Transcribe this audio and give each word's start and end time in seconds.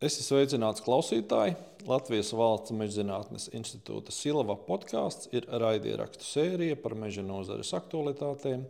Esmu 0.00 0.22
sveicināts 0.24 0.80
klausītāji. 0.80 1.58
Latvijas 1.84 2.30
Valsts 2.32 2.72
mežzinātnes 2.72 3.50
institūta 3.52 4.14
Silava 4.16 4.54
podkāsts 4.64 5.28
ir 5.36 5.44
raidierakstu 5.60 6.24
sērija 6.24 6.78
par 6.80 6.94
meža 6.96 7.20
nozares 7.20 7.74
aktualitātēm, 7.76 8.64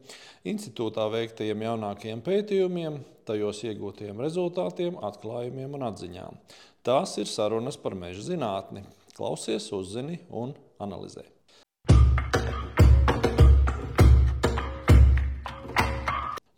institūtā 0.50 1.06
veiktajiem 1.14 1.62
jaunākajiem 1.68 2.26
pētījumiem, 2.26 2.98
tajos 3.30 3.62
iegūtajiem 3.62 4.26
rezultātiem, 4.26 4.98
atklājumiem 5.06 5.78
un 5.78 5.86
atziņām. 5.92 6.42
Tās 6.82 7.14
ir 7.22 7.30
sarunas 7.30 7.78
par 7.78 7.94
meža 7.94 8.26
zinātni. 8.32 8.82
Klausies, 9.14 9.70
uzzini 9.70 10.18
un 10.34 10.58
analizē. 10.82 11.28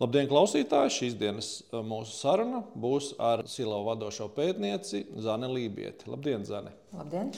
Labdien, 0.03 0.27
klausītāji! 0.27 0.91
Šīs 0.91 1.13
dienas 1.15 1.49
mūsu 1.71 2.17
saruna 2.17 2.65
būs 2.75 3.13
ar 3.23 3.45
Silovu 3.47 3.87
vadošo 3.87 4.27
pētnieci 4.35 5.05
Zani 5.23 5.47
Lībieti. 5.53 6.09
Labdien, 6.11 6.43
Zani! 6.49 6.73
Labdien! 6.97 7.31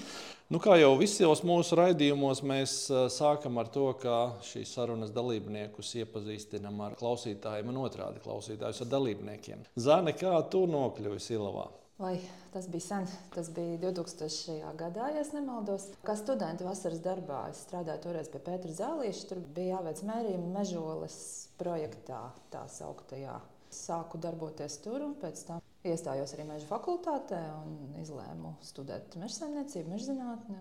Nu, 0.49 0.63
kā 0.65 0.79
jau 0.81 0.95
visos 0.97 1.43
mūsu 1.45 1.77
raidījumos, 1.77 2.41
mēs 2.47 2.79
sākam 3.13 3.61
ar 3.61 3.69
to, 3.75 3.91
ka 4.01 4.17
šīs 4.49 4.73
sarunas 4.79 5.13
dalībniekus 5.13 5.93
iepazīstinām 6.07 6.81
ar 6.87 6.97
klausītājiem 6.97 7.69
un 7.75 7.83
otrādi 7.85 8.25
klausītājus 8.25 8.81
ar 8.87 8.93
dalībniekiem. 8.97 9.69
Zani, 9.77 10.17
kā 10.17 10.33
tu 10.49 10.65
nokļuvi 10.71 11.21
Silovā? 11.21 11.69
Vai 11.99 12.19
tas 12.53 12.67
bija 12.69 12.81
sen? 12.81 13.05
Tas 13.35 13.51
bija 13.55 13.79
2000. 13.79 14.73
gadā, 14.75 15.13
ja 15.15 15.23
nemaldos. 15.33 15.87
Kā 16.03 16.17
studenta 16.19 16.67
vasaras 16.67 16.99
darbā 17.05 17.45
es 17.53 17.61
strādāju 17.69 18.03
toreiz 18.09 18.31
pie 18.33 18.41
Pētera 18.43 18.75
Zālīša. 18.75 19.27
Tur 19.31 19.43
bija 19.55 19.77
jāveic 19.77 20.01
mērījumi 20.09 20.49
mežoles 20.57 21.19
projektā, 21.61 22.19
tā 22.51 22.65
sauktajā. 22.67 23.37
Sāku 23.71 24.19
darboties 24.23 24.81
tur, 24.83 25.05
un 25.07 25.15
pēc 25.21 25.45
tam 25.47 25.63
iestājos 25.87 26.35
arī 26.35 26.49
meža 26.49 26.67
fakultātē 26.67 27.39
un 27.61 27.95
izlēmu 28.03 28.57
studēt 28.67 29.15
meža 29.21 29.45
saimniecību, 29.45 29.93
meža 29.95 30.09
zinātni. 30.11 30.59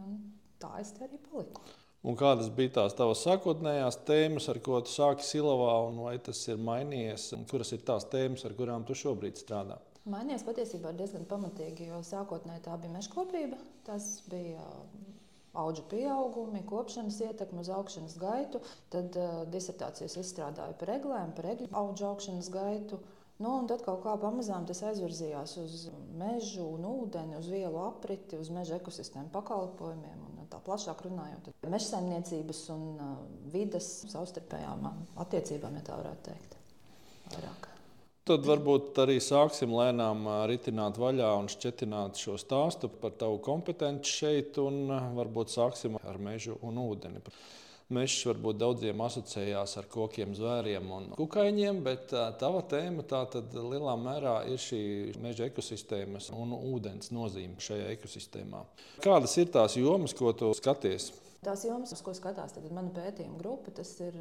Tā 0.62 0.76
es 0.84 0.94
te 0.94 1.08
arī 1.08 1.18
paliku. 1.32 1.66
Un 2.04 2.18
kādas 2.20 2.52
bija 2.54 2.76
tās 2.78 2.94
tavas 3.00 3.24
sākotnējās 3.26 3.98
tēmas, 4.06 4.52
ar 4.54 4.60
ko 4.62 4.84
tu 4.86 4.94
sāki 4.94 5.26
Silavā, 5.26 5.80
un 5.88 6.04
vai 6.06 6.18
tas 6.22 6.42
ir 6.52 6.62
mainījies? 6.62 7.32
Kuras 7.50 7.74
ir 7.74 7.82
tās 7.88 8.06
tēmas, 8.12 8.46
ar 8.46 8.54
kurām 8.60 8.86
tu 8.86 8.98
šobrīd 8.98 9.40
strādā? 9.40 9.80
Mainījās 10.04 10.44
patiesībā 10.44 10.92
diezgan 11.00 11.24
pamatīgi, 11.30 11.88
jo 11.88 12.02
sākotnēji 12.04 12.66
tā 12.66 12.76
bija 12.82 12.92
mežkopība. 12.98 13.56
Tas 13.88 14.18
bija 14.28 14.66
auga 15.54 15.84
pieaugumi, 15.88 16.64
kopšanas 16.68 17.22
ietekme 17.24 17.62
uz 17.64 17.70
augšanas 17.72 18.18
gaitu. 18.20 18.60
Tad 18.92 19.16
uh, 19.16 19.44
disertācijas 19.54 20.18
izstrādāju 20.20 20.76
par 20.82 20.92
eglēm, 20.98 21.32
par 21.38 21.48
egļu 21.54 21.70
auga 21.72 22.10
augšanas 22.10 22.52
gaitu. 22.52 23.00
Nu, 23.40 23.56
un 23.62 23.68
tad 23.72 23.82
kaut 23.86 24.04
kā 24.04 24.14
pamazām 24.20 24.68
tas 24.70 24.84
aizvirzījās 24.92 25.56
uz 25.64 25.88
mežu 26.20 26.68
un 26.76 26.86
ūdeni, 26.88 27.40
uz 27.40 27.48
vielu 27.50 27.80
apriti, 27.88 28.38
uz 28.40 28.52
meža 28.54 28.78
ekosistēmu 28.82 29.32
pakalpojumiem. 29.34 30.22
Un 30.30 30.50
tā 30.52 30.60
plašāk 30.68 31.06
runājot, 31.08 31.54
meža 31.64 31.94
saimniecības 31.96 32.66
un 32.76 32.88
uh, 32.98 33.14
vidas 33.56 33.94
savstarpējām 34.12 34.90
attiecībām, 35.26 35.80
ja 35.80 35.88
tā 35.90 36.02
varētu 36.04 36.28
teikt. 36.34 36.60
Vairāk. 37.34 37.73
Tad 38.24 38.46
varbūt 38.48 38.96
arī 39.04 39.18
sāksim 39.20 39.74
lēnām 39.76 40.22
ritināt 40.48 40.96
vaļā 40.96 41.34
un 41.42 41.50
šķietināt 41.52 42.22
šo 42.22 42.38
stāstu 42.40 42.88
par 42.88 43.12
tavu 43.20 43.42
kompetenci 43.44 44.14
šeit, 44.22 44.60
un 44.64 44.88
varbūt 45.18 45.52
sāksim 45.52 45.98
ar 46.00 46.22
mežu 46.24 46.56
un 46.64 46.80
ūdeni. 46.86 47.20
Mežs 47.92 48.24
varbūt 48.30 48.62
daudziem 48.62 49.04
asociējās 49.04 49.76
ar 49.82 49.92
kokiem, 49.92 50.32
zvēriem 50.40 50.88
un 50.96 51.12
kukaiņiem, 51.20 51.84
bet 51.84 52.16
tava 52.40 52.64
tēma 52.72 53.04
tātad 53.12 53.52
lielā 53.60 53.98
mērā 54.00 54.40
ir 54.48 54.62
šī 54.70 54.84
meža 55.20 55.52
ekosistēmas 55.52 56.32
un 56.32 56.56
ūdens 56.56 57.12
nozīme 57.12 57.60
šajā 57.60 57.92
ekosistēmā. 57.98 58.64
Kādas 59.04 59.36
ir 59.44 59.52
tās 59.52 59.76
jomas, 59.76 60.16
ko 60.16 60.32
tu 60.32 60.56
skaties? 60.56 61.12
Tās 61.44 61.68
jomas, 61.68 61.92
uz 61.92 62.00
ko 62.00 62.16
skatās 62.16 62.56
mana 62.72 62.88
pētījuma 62.96 63.36
grupa, 63.44 63.76
tas 63.84 63.98
ir 64.00 64.16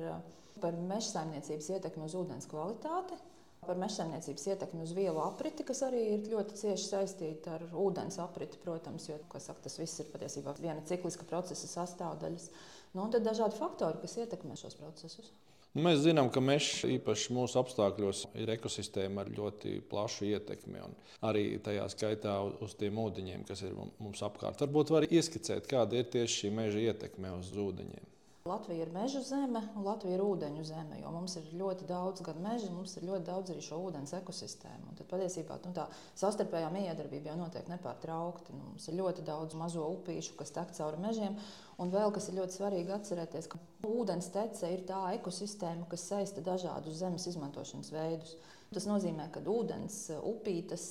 par 0.58 0.74
meža 0.74 1.20
saimniecības 1.20 1.76
ietekmi 1.76 2.10
uz 2.10 2.18
ūdens 2.18 2.50
kvalitāti 2.50 3.28
Par 3.62 3.78
mežsaimniecības 3.78 4.44
ietekmi 4.50 4.82
uz 4.82 4.90
vielu 4.96 5.20
apriti, 5.22 5.62
kas 5.62 5.84
arī 5.86 6.00
ir 6.16 6.24
ļoti 6.32 6.56
cieši 6.58 6.86
saistīta 6.88 7.52
ar 7.54 7.62
ūdens 7.78 8.18
apriti, 8.18 8.58
protams, 8.58 9.06
jo 9.06 9.20
saka, 9.38 9.62
tas 9.62 9.78
viss 9.78 10.02
ir 10.02 10.08
patiesībā 10.10 10.56
viena 10.58 10.82
cikliska 10.88 11.28
procesa 11.30 11.70
sastāvdaļas. 11.70 12.48
Nu, 12.96 13.04
un 13.04 13.14
tad 13.14 13.22
dažādi 13.22 13.54
faktori, 13.60 14.02
kas 14.02 14.18
ietekmē 14.18 14.58
šos 14.58 14.74
procesus. 14.80 15.30
Nu, 15.72 15.84
mēs 15.86 16.02
zinām, 16.02 16.26
ka 16.34 16.42
mežs 16.44 16.82
īpaši 16.84 17.32
mūsu 17.32 17.56
apstākļos 17.62 18.26
ir 18.42 18.50
ekosistēma 18.58 19.22
ar 19.22 19.30
ļoti 19.32 19.78
plašu 19.88 20.26
ietekmi. 20.28 20.82
Arī 21.24 21.44
tajā 21.64 21.86
skaitā 21.94 22.34
uz 22.66 22.74
tiem 22.80 22.98
ūdeņiem, 23.00 23.46
kas 23.48 23.62
ir 23.64 23.78
mums 23.78 24.26
apkārt. 24.26 24.60
Varbūt 24.66 24.92
var 24.92 25.06
ieskicēt, 25.06 25.70
kāda 25.70 26.02
ir 26.02 26.10
tieši 26.12 26.42
šī 26.42 26.52
meža 26.58 26.82
ietekme 26.90 27.32
uz 27.38 27.54
ūdeņiem. 27.54 28.11
Latvija 28.44 28.82
ir 28.82 28.90
meža 28.90 29.20
zeme 29.22 29.60
un 29.78 29.84
Latvija 29.86 30.16
ir 30.16 30.22
ūdeņu 30.24 30.64
zeme. 30.66 30.96
Mums 31.14 31.36
ir 31.38 31.44
ļoti 31.54 31.86
daudz 31.86 32.24
gan 32.26 32.40
meža, 32.42 32.72
mums 32.74 32.96
ir 32.98 33.04
ļoti 33.06 33.26
daudz 33.28 33.52
arī 33.54 33.60
šo 33.62 33.76
ūdens 33.86 34.14
ekosistēmu. 34.18 34.88
Un 34.90 34.96
tad 34.98 35.06
patiesībā 35.12 35.60
nu, 35.62 35.70
tā 35.76 35.84
savstarpējā 36.18 36.72
miedarbība 36.74 37.30
jau 37.30 37.36
notiek 37.38 37.68
nepārtraukti. 37.70 38.56
Nu, 38.56 38.72
mums 38.72 38.88
ir 38.90 38.96
ļoti 38.98 39.22
daudz 39.28 39.54
mazo 39.60 39.84
upīšu, 39.94 40.34
kas 40.40 40.50
tek 40.56 40.72
cauri 40.74 40.98
mežiem. 41.04 41.36
Un 41.78 41.94
vēl 41.94 42.10
kas 42.16 42.26
ir 42.32 42.40
ļoti 42.40 42.58
svarīgi 42.58 42.96
atcerēties, 42.96 43.46
ka 43.52 43.60
ūdens 43.86 44.32
tece 44.34 44.72
ir 44.74 44.82
tā 44.90 45.04
ekosistēma, 45.20 45.86
kas 45.92 46.08
saista 46.10 46.42
dažādus 46.42 46.98
zemes 46.98 47.28
izmantošanas 47.30 47.92
veidus. 47.94 48.34
Tas 48.74 48.88
nozīmē, 48.90 49.28
ka 49.30 49.44
ūdens 49.54 50.00
upītes 50.18 50.88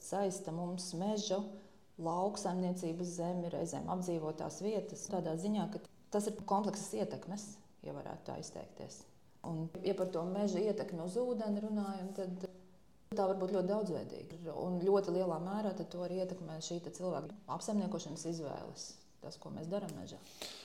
saista 0.00 0.54
mums 0.54 0.94
mežu 0.96 1.42
lauksaimniecības 2.00 3.12
zemi, 3.20 3.52
reizēm 3.52 3.92
apdzīvotās 3.92 4.62
vietas. 4.64 5.04
Tādā 5.12 5.36
ziņā, 5.40 5.68
ka 5.74 5.84
Tas 6.16 6.30
ir 6.30 6.36
komplekss 6.48 6.94
ietekmes, 6.96 7.42
ja 7.84 7.92
varētu 7.92 8.24
tā 8.24 8.38
izteikties. 8.40 9.02
Un, 9.44 9.66
ja 9.84 9.92
par 9.98 10.08
to 10.08 10.22
meža 10.24 10.62
ietekmi 10.64 11.02
uz 11.04 11.18
ūdeni 11.20 11.60
runājam, 11.60 12.08
tad 12.16 12.46
tā 13.12 13.26
var 13.28 13.36
būt 13.36 13.52
ļoti 13.52 13.68
daudzveidīga. 13.68 14.54
Un 14.56 14.80
ļoti 14.80 15.12
lielā 15.12 15.36
mērā 15.44 15.74
to 15.76 16.06
arī 16.06 16.22
ietekmē 16.24 16.56
šī 16.64 16.80
cilvēka 16.88 17.36
apsaimniekošanas 17.52 18.24
izvēles 18.32 18.86
tas, 19.22 19.36
ko 19.40 19.50
mēs 19.54 19.68
darām 19.70 19.90
mežā. 19.98 20.18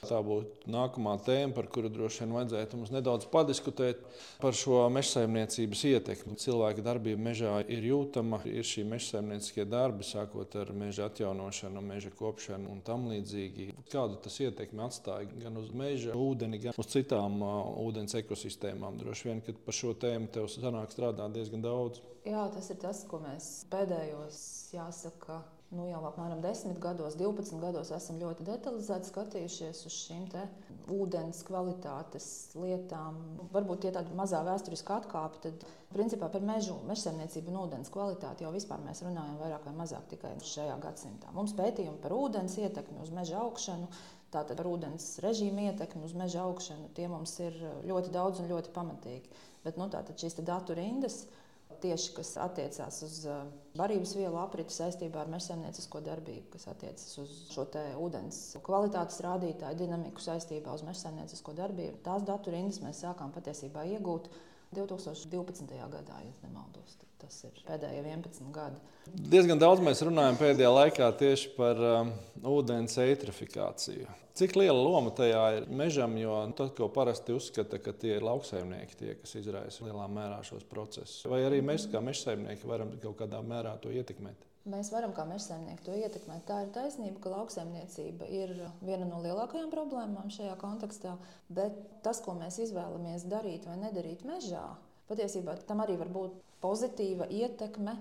Tā 0.06 0.20
būtu 0.26 0.70
nākamā 0.72 1.16
tēma, 1.26 1.54
par 1.56 1.68
kuru 1.72 1.90
droši 1.94 2.24
vien 2.24 2.36
vajadzētu 2.36 2.80
mums 2.80 2.92
nedaudz 2.94 3.28
padiskutēt 3.32 4.02
par 4.42 4.58
šo 4.58 4.84
mežsaimniecības 4.94 5.84
ietekmi. 5.92 6.38
Cilvēka 6.42 6.86
darbība 6.86 7.22
mežā 7.30 7.56
ir 7.66 7.88
jūtama, 7.90 8.42
ir 8.50 8.68
šī 8.68 8.86
mežsaimnieciskie 8.92 9.66
darbi, 9.70 10.06
sākot 10.08 10.56
ar 10.62 10.74
meža 10.78 11.10
atjaunošanu, 11.10 11.84
meža 11.86 12.14
kopšanu 12.18 12.72
un 12.74 12.84
tam 12.86 13.08
līdzīgi. 13.12 13.72
Kādu 13.92 14.20
tas 14.24 14.38
ietekmi 14.44 14.86
atstāja 14.86 15.30
gan 15.42 15.58
uz 15.62 15.72
meža, 15.76 16.16
ūdeni, 16.18 16.62
gan 16.68 16.78
uz 16.78 16.92
citām 16.92 17.42
uh, 17.46 17.72
ūdens 17.86 18.18
ekosistēmām. 18.22 19.00
Droši 19.02 19.30
vien, 19.30 19.42
ka 19.46 19.56
par 19.66 19.78
šo 19.78 19.96
tēmu 19.98 20.32
tev 20.34 20.50
sanāk 20.52 20.94
strādāt 20.94 21.34
diezgan 21.38 21.64
daudz. 21.66 22.04
Jā, 22.28 22.46
tas 22.54 22.70
ir 22.70 22.78
tas, 22.82 23.02
ko 23.10 23.18
mēs 23.24 23.50
pēdējos, 23.72 24.38
jāsaka, 24.76 25.42
nu, 25.72 25.86
jau 25.88 26.02
apmēram 26.09 26.42
10 26.44 26.80
gados, 26.84 27.16
12 27.20 27.59
gados 27.62 27.92
esam 27.96 28.20
ļoti 28.20 28.46
detalizēti 28.48 29.08
skatījušies 29.08 29.84
uz 29.88 29.98
šīm 30.06 30.26
ūdens 30.92 31.42
kvalitātes 31.48 32.28
lietām. 32.59 33.20
Varbūt 33.54 33.86
tie 33.86 33.92
tādi 33.96 34.16
mazā 34.18 34.42
vēsturiskā 34.48 35.00
atkāpe, 35.02 35.40
tad 35.46 35.66
principā 35.96 36.28
par 36.32 36.44
mežu, 36.46 36.76
mežsaimniecību 36.90 37.54
un 37.54 37.62
ūdens 37.66 37.92
kvalitāti 37.94 38.46
jau 38.46 38.52
vispār 38.56 38.84
mēs 38.84 39.04
runājam 39.06 39.38
vairāk 39.40 39.68
vai 39.70 39.76
mazāk 39.80 40.09
tikai 40.12 40.34
šajā 40.44 40.76
gadsimtā. 40.84 41.32
Mums 41.36 41.56
pētījumi 41.59 42.02
par 42.03 42.16
ūdens 42.18 42.58
ietekmi 42.59 43.00
uz 43.03 43.14
meža 43.16 43.40
augšanu. 43.46 43.88
Tātad 44.32 44.56
par 44.56 44.68
ūdens 44.70 45.18
režīmu 45.24 45.66
ietekmi 45.68 46.06
uz 46.08 46.14
meža 46.16 46.46
augšanu 46.46 46.94
tie 46.96 47.08
mums 47.12 47.34
ir 47.44 47.58
ļoti 47.88 48.14
daudz 48.16 48.40
un 48.40 48.52
ļoti 48.52 48.72
pamatīgi. 48.76 49.40
Bet 49.66 49.76
nu, 49.78 49.90
tātad 49.94 50.18
šīs 50.18 50.40
datu 50.41 50.76
rindas 50.78 51.26
tieši 51.84 52.14
kas 52.18 52.32
attiecās 52.42 53.00
uz 53.08 53.18
barības 53.78 54.14
vielu 54.18 54.38
apriti 54.42 54.76
saistībā 54.76 55.24
ar 55.24 55.32
mežsaimniecisko 55.34 56.02
darbību, 56.06 56.48
kas 56.54 56.68
attiecas 56.72 57.18
uz 57.24 57.34
šo 57.54 57.66
ūdens 58.04 58.40
kvalitātes 58.66 59.22
rādītāju 59.26 59.82
dinamiku 59.84 60.24
saistībā 60.24 60.76
uz 60.78 60.86
mežsaimniecisko 60.88 61.56
darbību. 61.58 62.02
Tās 62.06 62.26
datu 62.28 62.54
rindas 62.54 62.82
mēs 62.84 63.04
sākām 63.06 63.34
patiesībā 63.36 63.86
iegūt 63.96 64.30
2012. 64.76 65.68
gadā, 65.91 66.22
ja 66.23 66.34
nemaldos. 66.46 66.97
Tas 67.22 67.35
ir 67.46 67.59
pēdējie 67.68 68.02
11 68.02 68.47
gadi. 68.56 68.79
Diezgan 69.29 69.59
daudz 69.62 69.84
mēs 69.85 70.02
runājam 70.08 70.40
pēdējā 70.40 70.72
laikā 70.73 71.09
tieši 71.20 71.52
par 71.53 71.78
um, 71.85 72.09
ūdens 72.50 72.97
eitrifikāciju. 73.03 74.08
Cik 74.41 74.56
liela 74.56 74.79
loma 74.79 75.12
tajā 75.14 75.41
ir 75.58 75.68
mežam, 75.76 76.16
jo 76.18 76.38
tas, 76.58 76.72
ko 76.78 76.88
parasti 76.94 77.35
uzskata, 77.35 77.78
ka 77.84 77.94
tie 77.94 78.16
ir 78.18 78.26
lauksaimnieki, 78.26 78.97
tie, 78.97 79.16
kas 79.22 79.35
izraisa 79.38 79.85
lielā 79.85 80.08
mērā 80.09 80.40
šos 80.47 80.64
procesus. 80.70 81.28
Vai 81.29 81.44
arī 81.46 81.59
mēs, 81.66 81.85
kā 81.91 82.02
mežsaimnieki, 82.02 82.70
varam 82.70 82.96
kaut 83.03 83.20
kādā 83.22 83.44
mērā 83.46 83.76
to 83.84 83.91
ietekmēt? 83.94 84.51
Mēs 84.69 84.91
varam 84.93 85.16
kā 85.17 85.23
mežsaimnieki 85.25 85.87
to 85.87 85.96
ietekmēt. 85.97 86.43
Tā 86.46 86.59
ir 86.66 86.69
taisnība, 86.75 87.17
ka 87.23 87.31
lauksaimniecība 87.34 88.28
ir 88.29 88.53
viena 88.85 89.08
no 89.09 89.23
lielākajām 89.23 89.72
problēmām 89.73 90.29
šajā 90.29 90.53
kontekstā. 90.61 91.16
Bet 91.49 91.79
tas, 92.05 92.22
ko 92.22 92.37
mēs 92.37 92.59
izvēlamies 92.67 93.25
darīt 93.31 93.66
vai 93.66 93.79
nedarīt 93.81 94.22
mežā, 94.28 94.67
Patiesībā 95.11 95.58
tam 95.67 95.81
arī 95.84 95.97
var 95.99 96.08
būt 96.08 96.37
pozitīva 96.63 97.25
ietekme, 97.35 97.97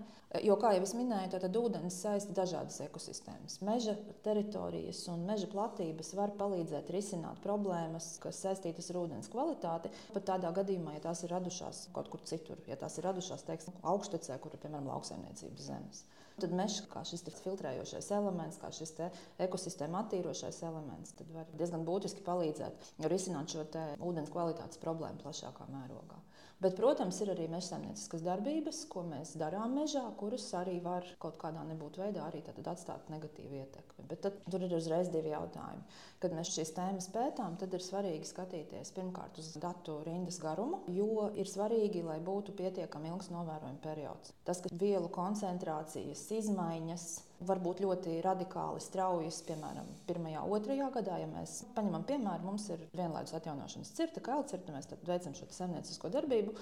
jo, 0.47 0.55
kā 0.63 0.75
jau 0.77 0.85
es 0.85 0.93
minēju, 0.95 1.41
tad 1.43 1.57
ūdens 1.59 1.97
saista 2.05 2.35
dažādas 2.37 2.77
ekosistēmas. 2.85 3.57
Meža 3.67 3.97
teritorijas 4.23 5.01
un 5.11 5.25
meža 5.27 5.49
platības 5.51 6.13
var 6.15 6.31
palīdzēt 6.39 6.93
risināt 6.95 7.41
problēmas, 7.43 8.13
kas 8.23 8.39
saistītas 8.45 8.93
ar 8.93 9.01
ūdens 9.01 9.33
kvalitāti. 9.33 9.91
Pat 10.15 10.29
tādā 10.31 10.53
gadījumā, 10.61 10.95
ja 10.95 11.07
tās 11.09 11.25
ir 11.27 11.35
radušās 11.35 11.89
kaut 11.97 12.13
kur 12.13 12.23
citur, 12.31 12.63
ja 12.71 12.79
tās 12.79 13.01
ir 13.01 13.09
radušās 13.09 13.43
teiksim, 13.49 13.81
augštecē, 13.91 14.39
kur 14.39 14.55
ir 14.55 14.63
piemēram 14.63 14.93
lauksaimniecības 14.93 15.67
zemes. 15.73 16.05
Tad 16.41 16.53
mežs, 16.57 16.81
kā 16.93 17.03
šis 17.05 17.25
filtrējošais 17.43 18.11
elements, 18.17 18.59
kā 18.63 18.71
šis 18.73 18.95
ekosistēma 19.47 20.05
attīrošais 20.05 20.63
elements, 20.69 21.15
var 21.35 21.51
diezgan 21.59 21.85
būtiski 21.89 22.25
palīdzēt 22.27 22.93
risināt 23.13 23.53
šo 23.53 23.67
ūdens 24.09 24.33
kvalitātes 24.33 24.81
problēmu 24.81 25.21
plašākā 25.25 25.67
mērogā. 25.73 26.21
Bet, 26.61 26.75
protams, 26.77 27.17
ir 27.25 27.31
arī 27.33 27.47
mežsaimnieciskas 27.49 28.21
darbības, 28.21 28.83
ko 28.93 29.01
mēs 29.09 29.33
darām 29.41 29.79
mežā, 29.79 30.03
kuras 30.21 30.45
arī 30.59 30.75
var 30.85 31.07
kaut 31.23 31.39
kādā 31.41 31.63
nebūtu 31.71 32.03
veidā 32.03 32.27
arī 32.27 32.43
atstāt 32.45 33.09
negatīvu 33.09 33.63
ietekmi. 33.63 34.05
Bet 34.11 34.21
tad, 34.27 34.37
tur 34.53 34.67
ir 34.67 34.75
uzreiz 34.77 35.09
divi 35.09 35.33
jautājumi. 35.33 35.87
Kad 36.21 36.37
mēs 36.37 36.53
šīs 36.53 36.75
tēmas 36.77 37.09
pētām, 37.15 37.57
tad 37.57 37.73
ir 37.73 37.81
svarīgi 37.81 38.29
skatīties 38.29 38.93
pirmkārt 38.93 39.41
uz 39.41 39.55
datu 39.63 40.03
rindas 40.05 40.37
garumu, 40.43 40.83
jo 40.93 41.31
ir 41.33 41.49
svarīgi, 41.49 42.05
lai 42.05 42.19
būtu 42.21 42.53
pietiekami 42.61 43.09
ilgs 43.09 43.33
novērojuma 43.33 43.81
periods. 43.81 44.37
Tas, 44.45 44.61
ka 44.61 44.77
vielu 44.77 45.09
koncentrācijas 45.17 46.29
izmaiņas 46.43 47.09
var 47.47 47.61
būt 47.63 47.81
ļoti 47.85 48.19
radikāli 48.25 48.83
straujas, 48.85 49.41
piemēram, 49.47 49.89
pirmajā, 50.09 50.43
otrajā 50.57 50.89
gadā. 50.95 51.19
Ja 51.23 51.29
mēs 51.31 51.61
paņemam 51.77 52.05
piemēru, 52.09 52.47
mums 52.47 52.67
ir 52.73 52.83
vienlaidus 52.97 53.35
atjaunošanas 53.39 53.93
cirta, 53.97 54.23
kā 54.25 54.37
cirta, 54.51 54.75
mēs 54.75 54.91
veicam 55.09 55.37
šo 55.37 55.49
saimniecisko 55.57 56.11
darbību, 56.13 56.55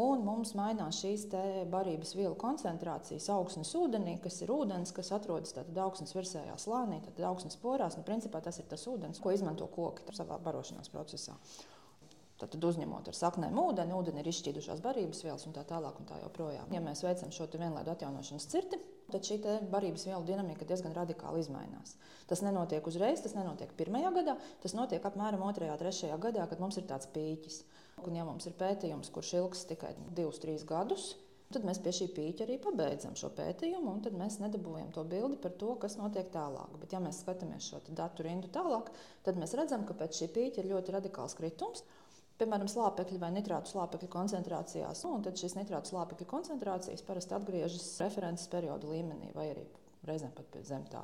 un 0.00 0.24
mums 0.26 0.54
mainās 0.58 1.02
šīs 1.04 1.28
barības 1.72 2.14
vielu 2.18 2.34
koncentrācijas 2.40 3.28
augsnes 3.34 3.74
ūdenī, 3.78 4.16
kas 4.24 4.40
ir 4.42 4.54
ūdens, 4.54 4.94
kas 4.96 5.12
atrodas 5.14 5.54
augsnes 5.54 6.16
virsējā 6.16 6.56
slānī, 6.60 7.00
tad 7.04 7.22
augsnes 7.30 7.58
porās. 7.60 7.98
Nu, 7.98 8.06
principā 8.06 8.42
tas 8.44 8.58
ir 8.58 8.66
tas 8.70 8.88
ūdens, 8.90 9.22
ko 9.22 9.34
izmanto 9.34 9.70
koki 9.70 10.10
savā 10.14 10.40
barošanās 10.42 10.90
procesā. 10.92 11.38
Tad 12.34 12.64
uzņemot 12.66 13.06
ar 13.08 13.14
saknēm 13.14 13.54
ūdeni, 13.62 13.94
ūdeni 13.94 14.20
ir 14.20 14.28
izšķīdušās 14.32 14.82
barības 14.82 15.22
vielas 15.22 15.46
un 15.46 15.54
tā 15.54 15.62
tālāk. 15.68 16.00
Un 16.00 16.08
tā 16.08 16.18
joprojām. 16.18 16.72
ja 16.74 16.80
mēs 16.82 17.04
veicam 17.06 17.30
šo 17.32 17.46
vienlaidu 17.54 17.92
atjaunošanas 17.94 18.48
cirti, 18.50 18.80
tad 19.14 19.26
šī 19.26 19.38
barības 19.72 20.06
vielu 20.08 20.26
dinamika 20.26 20.66
diezgan 20.68 20.94
radikāli 20.96 21.42
izmainās. 21.44 21.94
Tas 22.30 22.42
nenotiek 22.44 22.86
uzreiz, 22.90 23.22
tas 23.24 23.36
nenotiek 23.38 23.72
pirmajā 23.78 24.10
gadā, 24.18 24.36
tas 24.62 24.74
notiek 24.76 25.04
apmēram 25.06 25.44
otrajā, 25.46 25.76
trešajā 25.80 26.18
gadā, 26.22 26.48
kad 26.50 26.62
mums 26.62 26.80
ir 26.80 26.88
tāds 26.90 27.10
pīķis. 27.14 27.62
Un, 28.04 28.16
ja 28.18 28.24
mums 28.26 28.48
ir 28.50 28.56
pētījums, 28.58 29.12
kurš 29.14 29.36
ilgs 29.38 29.68
tikai 29.70 29.94
divus, 30.16 30.40
trīs 30.42 30.66
gadus, 30.66 31.12
tad 31.54 31.66
mēs 31.68 31.78
pie 31.82 31.92
šī 31.94 32.08
pīķa 32.16 32.46
arī 32.46 32.56
pabeidzam 32.62 33.14
šo 33.18 33.30
pētījumu, 33.36 33.92
un 33.92 34.00
tad 34.04 34.16
mēs 34.18 34.40
nedabūjam 34.42 34.90
to 34.96 35.04
bildi 35.06 35.38
par 35.42 35.54
to, 35.60 35.74
kas 35.82 35.94
notiek 36.00 36.32
tālāk. 36.34 36.72
Bet, 36.80 36.94
ja 36.96 37.02
mēs 37.04 37.20
skatāmies 37.22 37.68
šo 37.70 37.82
datu 37.94 38.26
rindu 38.26 38.50
tālāk, 38.54 38.90
tad 39.26 39.38
mēs 39.38 39.54
redzam, 39.58 39.86
ka 39.86 39.96
pēc 40.00 40.18
šī 40.18 40.30
pīķa 40.34 40.62
ir 40.62 40.72
ļoti 40.72 40.96
radikāls 40.96 41.36
kritums 41.38 41.84
piemēram, 42.40 42.70
slāpekļa 42.70 43.20
vai 43.22 43.30
nitrātu 43.36 43.74
slāpekļa 43.74 44.10
koncentrācijās. 44.16 45.04
Un 45.10 45.24
tad 45.26 45.38
šīs 45.40 45.56
nitrātu 45.58 45.92
slāpekļa 45.92 46.28
koncentrācijas 46.30 47.06
parasti 47.06 47.38
atgriežas 47.38 47.88
references 48.02 48.50
periodu 48.52 48.92
līmenī 48.94 49.32
vai 49.36 49.50
arī 49.54 49.66
reizēm 50.08 50.32
pat 50.36 50.48
pie 50.52 50.62
zem 50.66 50.84
tā. 50.92 51.02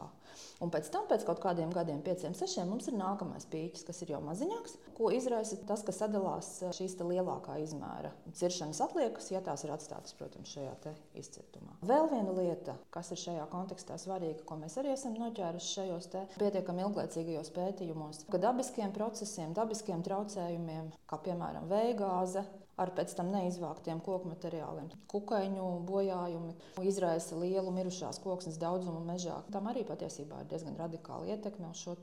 Un 0.60 0.70
pēc 0.72 0.90
tam, 0.92 1.06
pēc 1.10 1.24
kaut 1.26 1.40
kādiem 1.42 1.72
gadiem, 1.74 2.02
pieciem, 2.04 2.34
sešiem, 2.36 2.68
mums 2.70 2.88
ir 2.90 2.96
nākamais 2.98 3.46
pīķis, 3.50 3.84
kas 3.88 4.02
ir 4.04 4.12
jau 4.14 4.20
maziņāks, 4.24 4.76
ko 4.98 5.10
izraisa 5.14 5.58
tas, 5.68 5.82
ka 5.86 5.94
sadalās 5.96 6.50
eh, 6.62 6.74
šīs 6.76 6.98
lielākā 7.00 7.56
izmēra 7.64 8.12
ciršanas 8.36 8.82
atliekas, 8.84 9.30
ja 9.32 9.42
tās 9.44 9.64
ir 9.64 9.74
atstātas, 9.74 10.14
protams, 10.18 10.52
šajā 10.52 10.94
izcirtumā. 11.18 11.78
Vēl 11.86 12.08
viena 12.12 12.34
lieta, 12.36 12.76
kas 12.94 13.12
ir 13.14 13.20
šajā 13.24 13.46
kontekstā 13.52 13.98
svarīga, 14.00 14.44
ko 14.46 14.60
mēs 14.60 14.76
arī 14.80 14.94
esam 14.94 15.16
noķēruši 15.18 15.74
šajos 15.74 16.10
pietiekami 16.36 16.84
ilglaicīgajos 16.86 17.52
pētījumos, 17.56 18.24
ka 18.30 18.40
dabiskiem 18.42 18.94
procesiem, 18.96 19.54
dabiskiem 19.56 20.04
traucējumiem, 20.06 20.92
kā 21.10 21.20
piemēram 21.24 21.68
vējgāze, 21.70 22.44
ar 22.80 22.92
pēc 22.96 23.12
tam 23.18 23.30
neizvāktiem 23.34 24.00
koku 24.04 24.30
materiāliem. 24.30 24.88
Kukaiņu 25.10 25.66
bojājumi 25.88 26.54
izraisa 26.88 27.38
lielu 27.40 27.72
mirušās 27.74 28.20
koksnes 28.24 28.58
daudzumu 28.60 29.02
mežā. 29.04 29.40
Tam 29.52 29.68
arī 29.70 29.84
patiesībā 29.88 30.42
ir 30.42 30.50
diezgan 30.52 30.78
radikāla 30.80 31.34
ietekme 31.34 31.70
uz 31.70 31.82
šo 31.84 31.96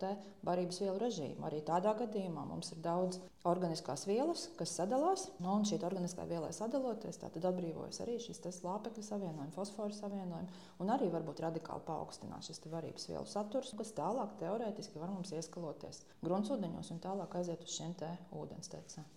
barības 0.45 0.81
vielu 0.83 0.99
režīmu. 1.01 1.41
Arī 1.47 1.63
tādā 1.65 1.93
gadījumā 1.97 2.45
mums 2.45 2.71
ir 2.75 2.81
daudz 2.83 3.19
organiskās 3.47 4.05
vielas, 4.07 4.47
kas 4.59 4.73
sadalās, 4.75 5.27
nu, 5.39 5.53
un 5.55 5.65
šī 5.67 5.79
organiskā 5.87 6.25
vielai 6.29 6.51
sadaloties, 6.55 7.19
tad 7.21 7.37
atbrīvojas 7.39 8.01
arī 8.03 8.17
šis 8.21 8.41
slāpekļa 8.59 9.05
savienojums, 9.07 9.55
fosforu 9.55 9.95
savienojums, 9.95 10.63
un 10.83 10.93
arī 10.93 11.09
varbūt 11.13 11.43
radikāli 11.47 11.85
paaugstinās 11.87 12.49
šis 12.51 12.65
varības 12.71 13.09
vielu 13.11 13.25
saturs, 13.29 13.73
kas 13.79 13.95
tālāk 13.97 14.35
teorētiski 14.41 14.99
var 15.01 15.13
mums 15.13 15.33
ieskaloties 15.37 16.03
gruntsūdeņos 16.25 16.91
un 16.95 17.05
tālāk 17.07 17.39
aiziet 17.39 17.63
uz 17.63 17.77
šiem 17.79 17.95
te 17.97 18.11
ūdenstecēm. 18.35 19.16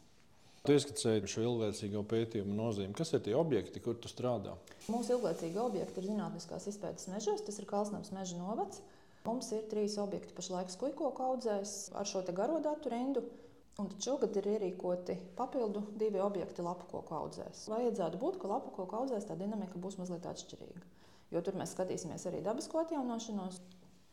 Tu 0.61 0.75
ieskicēji 0.77 1.29
šo 1.31 1.43
ilglaicīgo 1.47 2.03
pētījumu 2.05 2.53
nozīmi. 2.53 2.93
Kas 2.97 3.15
ir 3.17 3.23
tie 3.25 3.33
objekti, 3.39 3.81
kur 3.81 3.97
tu 3.97 4.11
strādā? 4.13 4.59
Mūsu 4.93 5.15
ilglaicīgie 5.17 5.61
objekti 5.63 6.03
ir 6.03 6.11
zinātniskās 6.11 6.67
izpētes 6.69 7.09
mežos. 7.09 7.41
Tas 7.47 7.57
ir 7.63 7.69
Kalnsnams 7.71 8.13
meža 8.13 8.37
novads. 8.37 8.83
Mums 9.25 9.49
ir 9.57 9.65
trīs 9.73 9.97
objekti 10.01 10.37
pašlaik 10.37 10.73
skujkoku 10.73 11.25
audzēs 11.25 11.73
ar 11.97 12.09
šo 12.09 12.23
garo 12.37 12.61
datu 12.65 12.93
rindu. 12.93 13.25
Un 13.81 13.89
šogad 14.05 14.37
ir 14.37 14.49
ierīkoti 14.59 15.17
papildu 15.39 15.87
divi 15.97 16.21
objekti 16.21 16.65
lapu 16.65 16.85
koku 16.91 17.17
audzēs. 17.17 17.65
Vajadzētu 17.73 18.21
būt, 18.21 18.37
ka 18.43 18.51
lapu 18.51 18.73
koku 18.77 18.99
audzēs 18.99 19.29
tā 19.29 19.39
dinamika 19.41 19.81
būs 19.81 19.97
mazliet 20.01 20.27
atšķirīga. 20.29 20.83
Jo 21.33 21.41
tur 21.47 21.57
mēs 21.57 21.73
skatīsimies 21.73 22.27
arī 22.29 22.43
dabisko 22.45 22.83
atjaunošanos, 22.83 23.61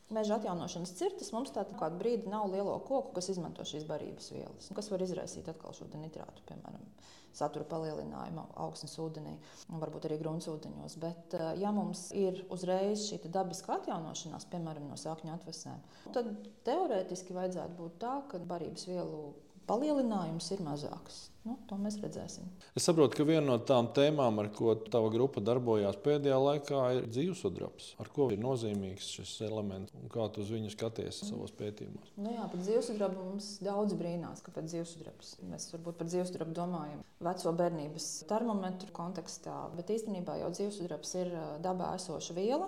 Meža 0.07 0.37
atjaunošanas 0.37 0.93
cirtas 0.95 1.33
mums 1.35 1.51
tādu 1.51 1.75
kādu 1.75 1.97
brīdi 1.99 2.29
nav 2.31 2.45
lielo 2.47 2.77
koku, 2.87 3.11
kas 3.17 3.27
izmanto 3.33 3.65
šīs 3.67 3.83
barības 3.89 4.29
vielas, 4.31 4.69
kas 4.75 4.87
var 4.93 5.03
izraisīt 5.03 5.49
atkal 5.51 5.75
šo 5.75 5.87
nitrātu, 5.99 6.45
piemēram, 6.47 6.85
satura 7.35 7.67
palielinājumu 7.67 8.45
augsnes 8.63 8.95
ūdenī, 9.03 9.33
varbūt 9.67 10.07
arī 10.07 10.19
gruntsūdeņos. 10.21 10.95
Bet, 11.03 11.35
eh, 11.35 11.49
ja 11.59 11.73
mums 11.75 12.05
ir 12.15 12.39
uzreiz 12.53 13.03
šī 13.09 13.19
dabiska 13.27 13.81
atjaunošanās, 13.81 14.47
piemēram, 14.53 14.87
no 14.87 14.95
sākņu 14.95 15.35
atvesēm, 15.35 15.83
tad 16.15 16.31
teorētiski 16.63 17.35
vajadzētu 17.35 17.75
būt 17.75 17.99
tā, 17.99 18.15
ka 18.31 18.39
barības 18.39 18.87
vielu 18.87 19.33
palielinājums 19.67 20.51
ir 20.55 20.63
mazāks. 20.65 21.27
Nu, 21.47 21.53
to 21.69 21.77
mēs 21.79 21.95
redzēsim. 22.01 22.47
Es 22.75 22.83
saprotu, 22.89 23.15
ka 23.15 23.25
viena 23.27 23.45
no 23.45 23.55
tām 23.63 23.87
tēmām, 23.95 24.41
ar 24.41 24.49
ko 24.55 24.73
tava 24.91 25.07
grupa 25.13 25.39
darbojās 25.39 25.95
pēdējā 26.03 26.39
laikā, 26.43 26.81
ir 26.97 27.07
dzīvesudrabs. 27.07 27.93
Ar 28.03 28.09
ko 28.11 28.27
ir 28.33 28.41
nozīmīgs 28.43 29.13
šis 29.15 29.37
elements 29.47 29.95
un 29.95 30.11
kā 30.11 30.25
tu 30.33 30.43
uz 30.43 30.51
viņu 30.51 30.73
skaties 30.73 31.21
mm. 31.21 31.29
savos 31.29 31.55
pētījumos? 31.55 32.11
Nu 32.19 32.35
jā, 32.35 32.49
par 32.51 32.63
dzīvesudrabu 32.65 33.29
mums 33.29 33.49
daudz 33.63 33.95
brīnās, 33.99 34.43
ka 34.43 34.51
pēc 34.57 34.67
dzīvesudrabs 34.73 35.33
mēs 35.47 35.71
varbūt 35.77 36.01
par 36.01 36.11
dzīvesudrabu 36.11 36.57
domājam 36.57 37.07
veco 37.29 37.55
bērnības 37.63 38.11
termometru 38.27 38.91
kontekstā, 38.99 39.55
bet 39.79 39.95
īstenībā 39.95 40.41
jau 40.41 40.51
dzīvesudrabs 40.57 41.19
ir 41.23 41.35
dabā 41.63 41.95
esoša 41.95 42.35
viela. 42.35 42.67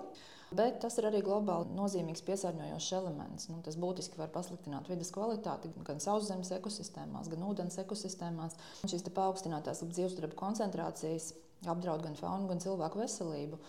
Bet 0.50 0.80
tas 0.82 0.96
ir 0.98 1.06
arī 1.06 1.20
globāli 1.22 1.70
nozīmīgs 1.76 2.24
piesārņojošs 2.26 2.94
elements. 2.98 3.46
Nu, 3.52 3.60
tas 3.62 3.76
būtiski 3.78 4.18
var 4.18 4.32
pasliktināt 4.34 4.88
vidas 4.90 5.12
kvalitāti 5.14 5.70
gan 5.86 6.02
sauszemes 6.02 6.50
ekosistēmās, 6.56 7.30
gan 7.30 7.44
ūdens 7.46 7.78
ekosistēmās. 7.84 8.56
Un 8.82 8.90
šīs 8.90 9.06
paaugstinātās 9.14 9.84
dzīvesdarba 9.86 10.34
koncentrācijas 10.40 11.30
apdraud 11.70 12.02
gan 12.02 12.18
faunu, 12.18 12.48
gan 12.50 12.62
cilvēku 12.62 12.98
veselību. 12.98 13.60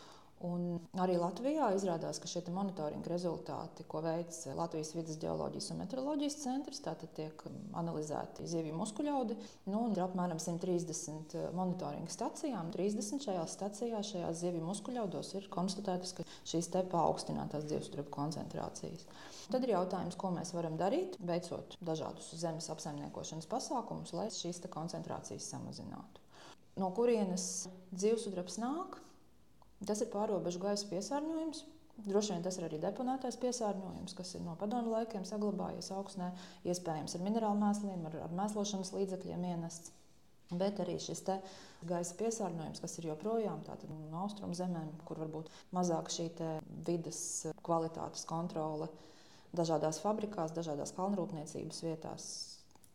Un 0.48 0.80
arī 0.98 1.20
Latvijā 1.22 1.68
izrādās, 1.76 2.18
ka 2.22 2.30
šie 2.30 2.42
monitoringa 2.50 3.12
rezultāti, 3.12 3.86
ko 3.90 4.00
veic 4.02 4.34
Latvijas 4.58 4.94
vidas 4.96 5.20
geoloģijas 5.22 5.68
un 5.74 5.82
meteoroloģijas 5.84 6.38
centrs, 6.42 6.80
tātad 6.82 7.12
tiek 7.18 7.44
analizēti 7.78 8.48
zivju 8.50 8.74
muskuļaudi. 8.80 9.38
Nu, 9.70 9.84
ir 9.94 10.02
apmēram 10.02 10.42
130 10.42 11.36
monitoringa 11.58 12.10
stacijām. 12.14 12.72
30 12.74 13.28
šajās 13.28 13.54
stacijās, 13.58 14.14
šajās 14.16 14.42
zivju 14.42 14.64
muskuļaudos 14.66 15.36
ir 15.38 15.50
konstatētas, 15.54 16.16
ka 16.18 16.26
šīs 16.42 16.72
te 16.74 16.82
paaugstinātās 16.90 17.68
dzīvesturbu 17.70 18.10
koncentrācijas. 18.16 19.06
Tad 19.52 19.68
ir 19.68 19.76
jautājums, 19.76 20.18
ko 20.18 20.34
mēs 20.34 20.56
varam 20.56 20.80
darīt, 20.80 21.20
veicot 21.28 21.78
dažādus 21.86 22.34
zemes 22.42 22.72
apsaimniekošanas 22.74 23.50
pasākumus, 23.52 24.16
lai 24.18 24.30
šīs 24.34 24.64
koncentrācijas 24.74 25.54
samazinātu. 25.54 26.26
No 26.80 26.90
kurienes 26.96 27.68
dzīvesudrabs 27.92 28.58
nāk? 28.64 29.02
Tas 29.88 30.02
ir 30.04 30.12
pārobežu 30.14 30.62
gaisa 30.62 30.90
piesārņojums. 30.92 31.64
Droši 32.02 32.34
vien 32.34 32.44
tas 32.46 32.58
ir 32.58 32.66
arī 32.66 32.80
deponētais 32.82 33.38
piesārņojums, 33.42 34.14
kas 34.18 34.36
ir 34.38 34.46
no 34.46 34.56
padomu 34.58 34.94
laikiem 34.94 35.26
saglabājies 35.28 35.92
augstnē, 35.94 36.32
iespējams 36.66 37.18
ar 37.18 37.26
minerālu 37.26 37.60
mēsliem, 37.62 38.06
ar, 38.10 38.16
ar 38.26 38.38
mēslošanas 38.40 38.94
līdzekļiem 38.96 39.44
ienests. 39.52 39.92
Bet 40.52 40.82
arī 40.84 40.98
šis 41.00 41.22
gaisa 41.88 42.16
piesārņojums, 42.20 42.82
kas 42.84 42.98
ir 43.00 43.08
joprojām 43.12 43.62
no 43.90 44.24
austrumu 44.24 44.56
zemēm, 44.58 44.90
kur 45.08 45.22
varbūt 45.24 45.52
mazāk 45.76 46.12
šī 46.12 46.28
vidas 46.88 47.22
kvalitātes 47.64 48.26
kontrole 48.28 48.90
dažādās 49.56 50.00
fabrikās, 50.04 50.52
dažādās 50.56 50.92
kalnrūpniecības 50.98 51.84
vietās, 51.86 52.26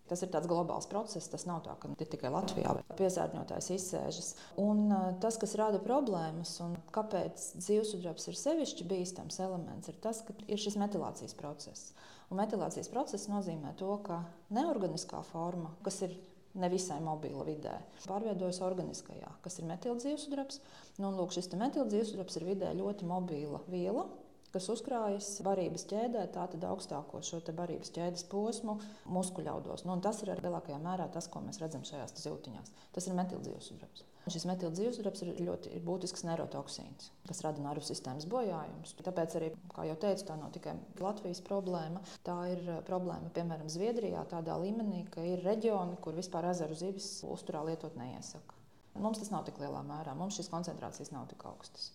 Tas 0.07 0.23
ir 0.23 0.31
tāds 0.33 0.49
globāls 0.51 0.87
process. 0.91 1.29
Tas 1.33 1.47
nav 1.49 1.65
tā, 1.67 1.75
ka 1.83 1.91
tikai 1.99 2.31
Latvijā 2.35 2.77
piesārņotājs 2.99 3.71
izsēžas. 3.77 4.33
Un 4.63 4.87
tas, 5.23 5.39
kas 5.43 5.57
rada 5.59 5.81
problēmas 5.83 6.57
un 6.65 6.77
kāpēc 6.95 7.49
dzīvesudrabs 7.59 8.31
ir 8.31 8.39
sevišķi 8.39 8.87
bīstams 8.91 9.41
elements, 9.43 9.91
ir 9.91 9.99
tas, 10.03 10.23
ka 10.27 10.37
ir 10.47 10.63
šis 10.63 10.79
metilācijas 10.81 11.35
process. 11.39 11.91
Un 12.31 12.41
metilācijas 12.41 12.91
process 12.91 13.29
nozīmē 13.31 13.77
to, 13.79 13.93
ka 14.07 14.23
neorganiskā 14.55 15.21
forma, 15.27 15.71
kas 15.87 16.01
ir 16.07 16.17
nevisai 16.57 16.99
mobila 17.05 17.45
vidē, 17.47 17.75
pārveidojas 18.07 18.63
organiskajā, 18.65 19.29
kas 19.45 19.59
ir 19.61 19.69
metildzīvsudrabs. 19.71 20.61
Nu, 21.03 21.13
lūk, 21.15 21.35
šis 21.37 21.51
metildzīvsudrabs 21.53 22.39
ir 22.41 22.47
vidē 22.49 22.73
ļoti 22.79 23.09
mobila 23.09 23.61
viela, 23.71 24.07
kas 24.55 24.69
uzkrājas 24.73 25.31
barības 25.47 25.87
ķēdē, 25.91 26.26
tātad 26.35 26.67
augstāko 26.69 27.23
šo 27.25 27.41
barības 27.57 27.93
ķēdes 27.97 28.26
posmu 28.33 28.79
muskuļaudos. 29.12 29.87
Nu, 29.88 29.99
tas 30.05 30.23
ir 30.23 30.35
lielākajā 30.35 30.79
mērā 30.83 31.09
tas, 31.12 31.31
ko 31.31 31.45
mēs 31.45 31.62
redzam 31.62 31.87
šajās 31.87 32.17
zīltiņās. 32.23 32.75
Tas 32.97 33.09
ir 33.09 33.19
metildzīvsudrabs. 33.19 34.07
Šis 34.26 34.43
metildzīvsudrabs 34.50 35.21
ir 35.23 35.37
ļoti 35.47 35.71
ir 35.76 35.83
būtisks 35.87 36.25
neirotoksīns, 36.26 37.12
kas 37.29 37.43
rada 37.47 37.62
nervu 37.62 37.87
sistēmas 37.87 38.26
bojājumus. 38.26 38.97
Tāpēc 39.07 39.37
arī, 39.38 39.50
kā 39.71 39.85
jau 39.87 39.95
teicu, 40.03 40.25
tā 40.26 40.35
nav 40.41 40.50
tikai 40.57 40.75
Latvijas 40.99 41.45
problēma. 41.47 42.03
Tā 42.26 42.35
ir 42.50 42.65
eh, 42.65 42.81
problēma, 42.88 43.31
piemēram, 43.37 43.71
Zviedrijā, 43.71 44.25
tādā 44.33 44.57
līmenī, 44.59 45.05
ka 45.15 45.23
ir 45.23 45.47
reģioni, 45.47 46.00
kur 46.03 46.19
vispār 46.19 46.50
ezeru 46.50 46.75
zivis 46.75 47.21
uzturā 47.23 47.62
lietot 47.69 47.95
neiesaka. 48.00 48.59
Mums 48.99 49.23
tas 49.23 49.31
nav 49.31 49.47
tik 49.47 49.61
lielā 49.62 49.85
mērā, 49.87 50.17
mums 50.19 50.41
šīs 50.41 50.50
koncentrācijas 50.50 51.15
nav 51.15 51.31
tik 51.31 51.47
augstas. 51.47 51.93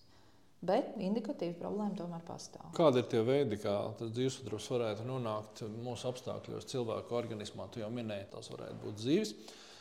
Bet 0.62 0.92
indikatīva 1.02 1.56
problēma 1.58 1.96
tomēr 1.98 2.22
pastāv. 2.28 2.68
Kādi 2.78 3.02
ir 3.02 3.08
tie 3.10 3.24
veidi, 3.26 3.58
kā 3.64 3.74
tas 3.98 4.12
dzīvesudrs 4.14 4.68
varētu 4.70 5.06
nonākt 5.08 5.64
mūsu 5.82 6.06
apstākļos, 6.12 6.68
cilvēku 6.70 7.18
organismā? 7.18 7.66
Tu 7.74 7.82
jau 7.82 7.90
minēji, 7.94 8.28
tas 8.36 8.52
varētu 8.54 8.78
būt 8.84 9.00
dzīves. 9.02 9.34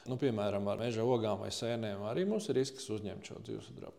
Nu, 0.09 0.17
piemēram, 0.21 0.71
ar 0.73 0.81
meža 0.81 1.05
ogām 1.05 1.43
vai 1.45 1.51
sēnēm 1.53 2.07
arī 2.09 2.25
mums 2.29 2.49
ir 2.49 2.57
risks 2.57 2.89
uzņemt 2.97 3.29
šo 3.29 3.43
dzīvesudru. 3.45 3.93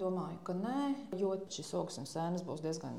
Domāju, 0.00 0.38
ka 0.46 0.56
nē, 0.56 0.78
jo 1.20 1.34
šis 1.52 1.74
ogs 1.76 2.00
un 2.00 2.08
sēnes 2.08 2.46
būs 2.48 2.64
diezgan 2.64 2.96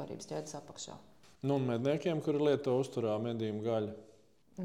barības 0.00 0.26
ķēdes 0.32 0.58
apakšā. 0.58 0.98
Nu, 1.46 1.60
un 1.60 1.68
medniekiem, 1.70 2.18
kuri 2.24 2.42
lieto 2.48 2.74
uzturā 2.80 3.14
medījumu 3.22 3.62
gaļu? 3.62 3.94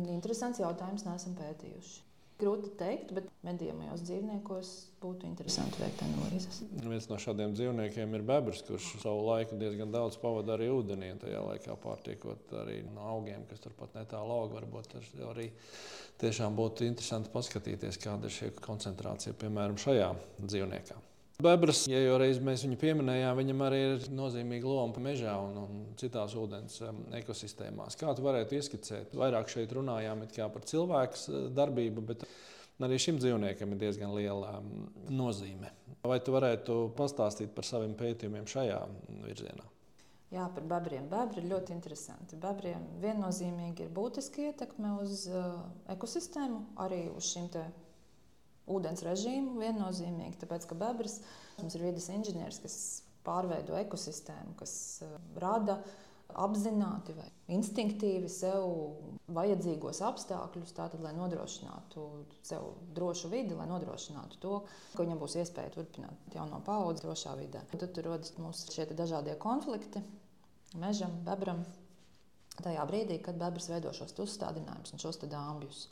Interesants 0.09 0.61
jautājums, 0.63 1.05
neesam 1.05 1.37
pētījuši. 1.37 2.10
Grūti 2.41 2.71
pateikt, 2.71 3.11
bet 3.13 3.27
medījumos 3.45 4.01
dzīvniekos 4.07 4.69
būtu 5.03 5.27
interesanti 5.29 5.81
veikt 5.81 6.01
analīzes. 6.05 6.61
Viens 6.81 7.05
no 7.11 7.19
šādiem 7.21 7.53
dzīvniekiem 7.53 8.15
ir 8.17 8.25
bebrs, 8.25 8.63
kurš 8.65 8.95
savu 9.03 9.27
laiku 9.27 9.59
diezgan 9.61 9.93
daudz 9.93 10.17
pavadīja 10.21 10.57
arī 10.57 10.71
ūdenī. 10.73 11.11
Tajā 11.21 11.43
laikā 11.45 11.77
pārtiekot 11.83 12.55
arī 12.63 12.79
no 12.89 13.05
augiem, 13.13 13.45
kas 13.49 13.61
turpat 13.61 13.93
netālu 13.99 14.33
aug. 14.39 14.57
Varbūt 14.57 14.97
arī 15.29 15.51
tiešām 16.23 16.57
būtu 16.57 16.89
interesanti 16.89 17.33
paskatīties, 17.33 18.01
kāda 18.01 18.29
ir 18.29 18.37
šī 18.39 18.51
koncentrācija 18.57 19.37
piemēram 19.37 19.77
šajā 19.81 20.11
dzīvniekā. 20.41 21.10
Bebras, 21.41 21.83
ja 21.89 21.99
jau 22.01 22.17
reiz 22.21 22.39
mēs 22.43 22.63
viņu 22.65 22.77
pieminējām, 22.81 23.39
viņam 23.39 23.63
arī 23.65 23.81
ir 23.87 24.05
nozīmīga 24.13 24.69
loma 24.69 25.03
mežā 25.03 25.33
un, 25.41 25.57
un 25.61 25.81
citās 25.99 26.35
ūdens 26.37 26.79
ekosistēmās. 27.21 27.97
Kā 27.99 28.13
tu 28.17 28.25
varētu 28.25 28.57
ieskicēt? 28.59 29.15
Vairāk 29.17 29.51
šeit 29.51 29.73
runājām 29.75 30.23
par 30.53 30.65
cilvēku 30.69 31.41
darbību, 31.57 32.05
bet 32.13 32.25
arī 32.81 33.01
šim 33.01 33.19
dzīvniekam 33.21 33.73
ir 33.73 33.81
diezgan 33.81 34.15
liela 34.15 34.59
nozīme. 35.09 35.73
Vai 36.05 36.21
tu 36.23 36.33
varētu 36.33 36.79
pastāstīt 36.97 37.53
par 37.57 37.67
saviem 37.67 37.93
pētījumiem 37.97 38.47
šajā 38.49 38.79
virzienā? 39.25 39.67
Jā, 40.31 40.45
par 40.55 40.63
bebriem. 40.63 41.09
Bebri 41.11 41.41
ir 41.43 41.49
ļoti 41.51 41.73
interesanti. 41.75 42.37
Bebriem 42.39 42.85
viennozīmīgi 43.03 43.83
ir 43.83 43.89
būtiska 43.91 44.45
ietekme 44.47 44.93
uz 45.03 45.25
uh, 45.27 45.57
ekosistēmu, 45.91 46.61
arī 46.79 47.01
uz 47.11 47.27
šīm 47.33 47.49
ūdens 48.71 49.03
režīmu 49.05 49.57
viennozīmīgi, 49.61 50.39
tāpēc 50.43 50.67
ka 50.69 50.77
bebras 50.79 51.19
mums 51.59 51.77
ir 51.77 51.87
vidas 51.89 52.07
inženieris, 52.13 52.61
kas 52.63 52.77
pārveido 53.25 53.77
ekosistēmu, 53.81 54.55
kas 54.59 54.73
uh, 55.05 55.17
rada 55.41 55.81
apzināti 56.37 57.13
vai 57.15 57.27
instinktīvi 57.51 58.29
sev 58.31 58.63
vajadzīgos 59.35 60.01
apstākļus, 60.07 60.73
tātad, 60.77 61.03
lai 61.03 61.13
nodrošinātu 61.15 62.05
sev 62.47 62.69
drošu 62.95 63.31
vidi, 63.31 63.55
lai 63.57 63.67
nodrošinātu 63.69 64.39
to, 64.43 64.53
ka 64.95 65.03
viņam 65.03 65.21
būs 65.21 65.37
iespēja 65.41 65.73
turpināt 65.75 66.35
jauno 66.35 66.61
paudzi 66.65 67.05
drošā 67.05 67.35
vidē. 67.39 67.63
Un 67.71 67.83
tad 67.83 67.99
rodas 68.05 68.33
mūsu 68.39 68.71
šie 68.75 68.87
dažādie 68.95 69.35
konflikti 69.41 70.03
mežam, 70.79 71.13
bebram. 71.27 71.65
Tajā 72.61 72.83
brīdī, 72.85 73.17
kad 73.23 73.39
bebras 73.39 73.69
veido 73.71 73.93
šos 73.95 74.13
uzstādinājumus 74.19 74.91
un 74.93 75.01
šos 75.01 75.21
dāmbjus. 75.23 75.85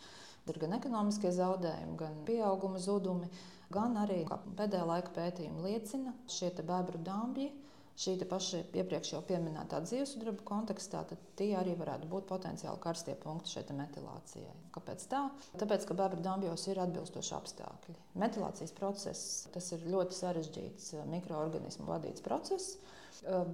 Ir 0.47 0.59
gan 0.61 0.77
ekonomiskie 0.79 1.31
zaudējumi, 1.35 1.97
gan 1.99 2.19
pieauguma 2.27 2.79
zudumi, 2.81 3.27
gan 3.73 3.97
arī, 3.99 4.23
pēdējā 4.57 4.85
laika 4.87 5.11
pētījumi 5.17 5.65
liecina, 5.67 6.15
šie 6.31 6.53
bebru 6.61 7.01
dāmbji. 7.03 7.51
Šī 7.99 8.13
paša 8.31 8.61
iepriekš 8.79 9.09
jau 9.11 9.19
pieminētā 9.27 9.81
dzīvesudraba 9.83 10.45
kontekstā, 10.47 11.01
tad 11.09 11.23
tie 11.35 11.49
arī 11.59 11.73
varētu 11.75 12.07
būt 12.07 12.29
potenciāli 12.29 12.79
karstie 12.79 13.11
punkti 13.19 13.51
šai 13.51 13.65
metilācijai. 13.75 14.53
Kāpēc 14.71 15.03
tā? 15.11 15.25
Tāpēc, 15.59 15.83
ka 15.83 15.97
bebru 15.99 16.23
dambjos 16.23 16.63
ir 16.71 16.79
atbilstoši 16.79 17.35
apstākļi. 17.35 17.97
Metilācijas 18.23 18.71
process 18.77 19.49
tas 19.51 19.67
ir 19.75 19.83
ļoti 19.91 20.15
sarežģīts 20.15 20.93
mikroorganismu 21.11 21.91
vadīts 21.91 22.23
process, 22.23 22.77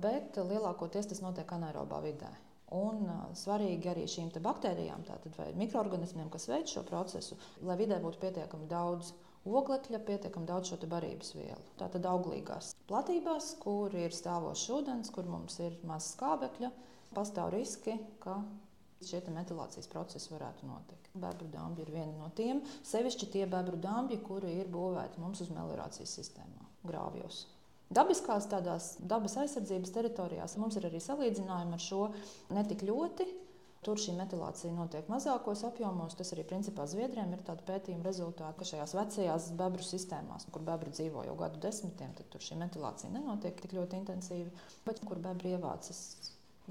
bet 0.06 0.38
lielākoties 0.38 1.10
tas 1.10 1.26
notiek 1.26 1.50
anaerobā 1.58 2.06
vidē. 2.06 2.30
Un 2.74 3.06
svarīgi 3.38 3.92
arī 3.92 4.08
šīm 4.10 4.32
baktērijām, 4.42 5.04
tātad 5.06 5.38
mikroorganismiem, 5.60 6.32
kas 6.34 6.48
veic 6.50 6.72
šo 6.72 6.82
procesu, 6.88 7.38
lai 7.62 7.78
vidē 7.78 8.00
būtu 8.02 8.24
pietiekami 8.24 8.66
daudz 8.72 9.14
oglekļa, 9.46 10.00
pietiekami 10.08 10.50
daudz 10.50 10.72
šo 10.74 10.90
barības 10.90 11.36
vielu. 11.38 11.62
Tātad 11.78 12.08
auglīgās 12.10 12.74
platībās, 12.90 13.54
kur 13.62 13.94
ir 13.94 14.16
stāvošs 14.18 14.70
ūdens, 14.74 15.14
kur 15.14 15.30
mums 15.30 15.60
ir 15.62 15.78
maz 15.86 16.10
skābekļa, 16.16 16.72
pastāv 17.14 17.54
riski, 17.54 18.00
ka 18.20 18.40
šie 19.06 19.22
metilācijas 19.30 19.90
procesi 19.92 20.34
varētu 20.34 20.66
notikt. 20.66 21.12
Bebru 21.14 21.48
dāmbi 21.54 21.86
ir 21.86 21.92
viena 21.94 22.14
no 22.18 22.32
tiem, 22.36 22.64
sevišķi 22.84 23.30
tie 23.36 23.46
bebru 23.46 23.78
dāmbi, 23.78 24.18
kuri 24.26 24.58
ir 24.64 24.72
būvēti 24.74 25.22
mums 25.22 25.46
uz 25.46 25.54
meliorācijas 25.54 26.18
sistēmām, 26.18 26.72
grāvjos. 26.90 27.46
Dabiskās 27.96 28.50
tādās 28.52 28.94
dabas 29.00 29.38
aizsardzības 29.40 29.94
teritorijās 29.96 30.58
mums 30.60 30.76
ir 30.76 30.90
arī 30.90 31.00
salīdzinājumi 31.04 31.78
ar 31.78 31.84
šo 31.84 32.06
netik 32.56 32.84
ļoti. 32.88 33.28
Tur 33.86 34.00
šī 34.02 34.16
metilācija 34.18 34.72
notiek 34.74 35.06
mazākos 35.14 35.62
apjomos. 35.68 36.16
Tas 36.18 36.34
arī 36.34 36.42
principā 36.50 36.88
Zviedrijam 36.90 37.36
ir 37.36 37.44
tāda 37.46 37.62
pētījuma 37.68 38.08
rezultāti, 38.08 38.58
ka 38.58 38.68
šajās 38.72 38.96
vecajās 38.98 39.50
bebru 39.60 39.86
sistēmās, 39.86 40.48
kur 40.50 40.66
bebri 40.66 40.90
dzīvo 40.96 41.22
jau 41.28 41.36
gadu 41.38 41.62
desmitiem, 41.62 42.16
tad 42.18 42.32
tur 42.34 42.42
šī 42.42 42.58
metilācija 42.64 43.14
nenotiek 43.14 43.62
tik 43.62 43.78
ļoti 43.78 44.00
intensīvi. 44.02 44.50
Bet 44.88 45.04
kur 45.06 45.22
bebri 45.22 45.54
ievācas 45.54 46.02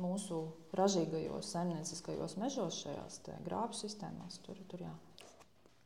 mūsu 0.01 0.41
ražīgajos, 0.75 1.53
saimnieciskajos 1.55 2.35
mežos, 2.43 2.83
šajās 2.83 3.21
grābju 3.47 3.79
sistēmās, 3.85 4.41
tur, 4.43 4.59
jā. 4.83 4.91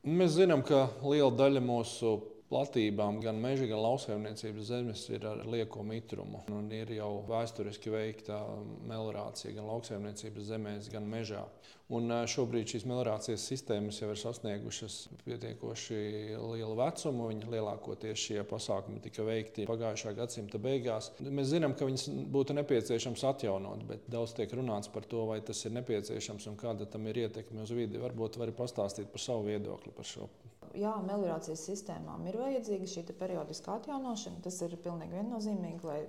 Mēs 0.09 0.38
zinām, 0.38 0.64
ka 0.64 0.87
liela 1.04 1.30
daļa 1.37 1.61
mūsu 1.61 2.16
platībām, 2.49 3.21
gan 3.25 3.40
meža, 3.43 3.67
gan 3.69 3.83
lauksaimniecības 3.85 4.69
zemes 4.71 5.05
ir 5.12 5.26
ar 5.28 5.45
lieko 5.49 5.85
mitrumu. 5.85 6.43
Un 6.55 6.71
ir 6.73 6.90
jau 6.97 7.11
vēsturiski 7.28 7.93
veikta 7.93 8.40
meliorācija 8.88 9.52
gan 9.57 9.69
lauksaimniecības 9.69 10.49
zemēs, 10.52 10.88
gan 10.93 11.09
mežā. 11.09 11.45
Un 11.88 12.12
šobrīd 12.28 12.69
šīs 12.69 12.85
meliorācijas 12.88 13.47
sistēmas 13.49 13.97
jau 14.02 14.11
ir 14.12 14.19
sasniegušas 14.21 14.97
pietiekoši 15.23 16.00
lielu 16.37 16.75
vecumu. 16.76 17.31
Viņa 17.31 17.49
lielākoties 17.55 18.25
šie 18.26 18.43
pasākumi 18.49 19.00
tika 19.05 19.25
veikti 19.25 19.64
pagājušā 19.69 20.12
gadsimta 20.19 20.61
beigās. 20.61 21.14
Mēs 21.25 21.49
zinām, 21.55 21.76
ka 21.76 21.88
viņas 21.88 22.11
būtu 22.35 22.59
nepieciešams 22.61 23.25
atjaunot, 23.31 23.87
bet 23.88 24.05
daudz 24.12 24.37
tiek 24.37 24.52
runāts 24.57 24.93
par 24.93 25.09
to, 25.09 25.25
vai 25.31 25.40
tas 25.40 25.64
ir 25.64 25.73
nepieciešams 25.78 26.50
un 26.52 26.61
kāda 26.61 26.88
tam 26.93 27.09
ir 27.09 27.25
ietekme 27.25 27.64
uz 27.64 27.73
vidi. 27.73 28.00
Varbūt 28.05 28.37
vari 28.40 28.57
pastāstīt 28.57 29.09
par 29.12 29.25
savu 29.25 29.49
viedokli 29.49 29.97
par 29.97 30.09
šo 30.09 30.28
jā, 30.76 30.94
meliorācijas 31.06 31.62
sistēmām 31.70 32.26
ir 32.28 32.38
vajadzīga 32.40 32.88
šī 32.90 33.04
periodiskā 33.18 33.78
atjaunošana. 33.78 34.42
Tas 34.44 34.60
ir 34.66 34.76
pilnīgi 34.84 35.16
viennozīmīgi, 35.16 35.87
lai 35.87 36.00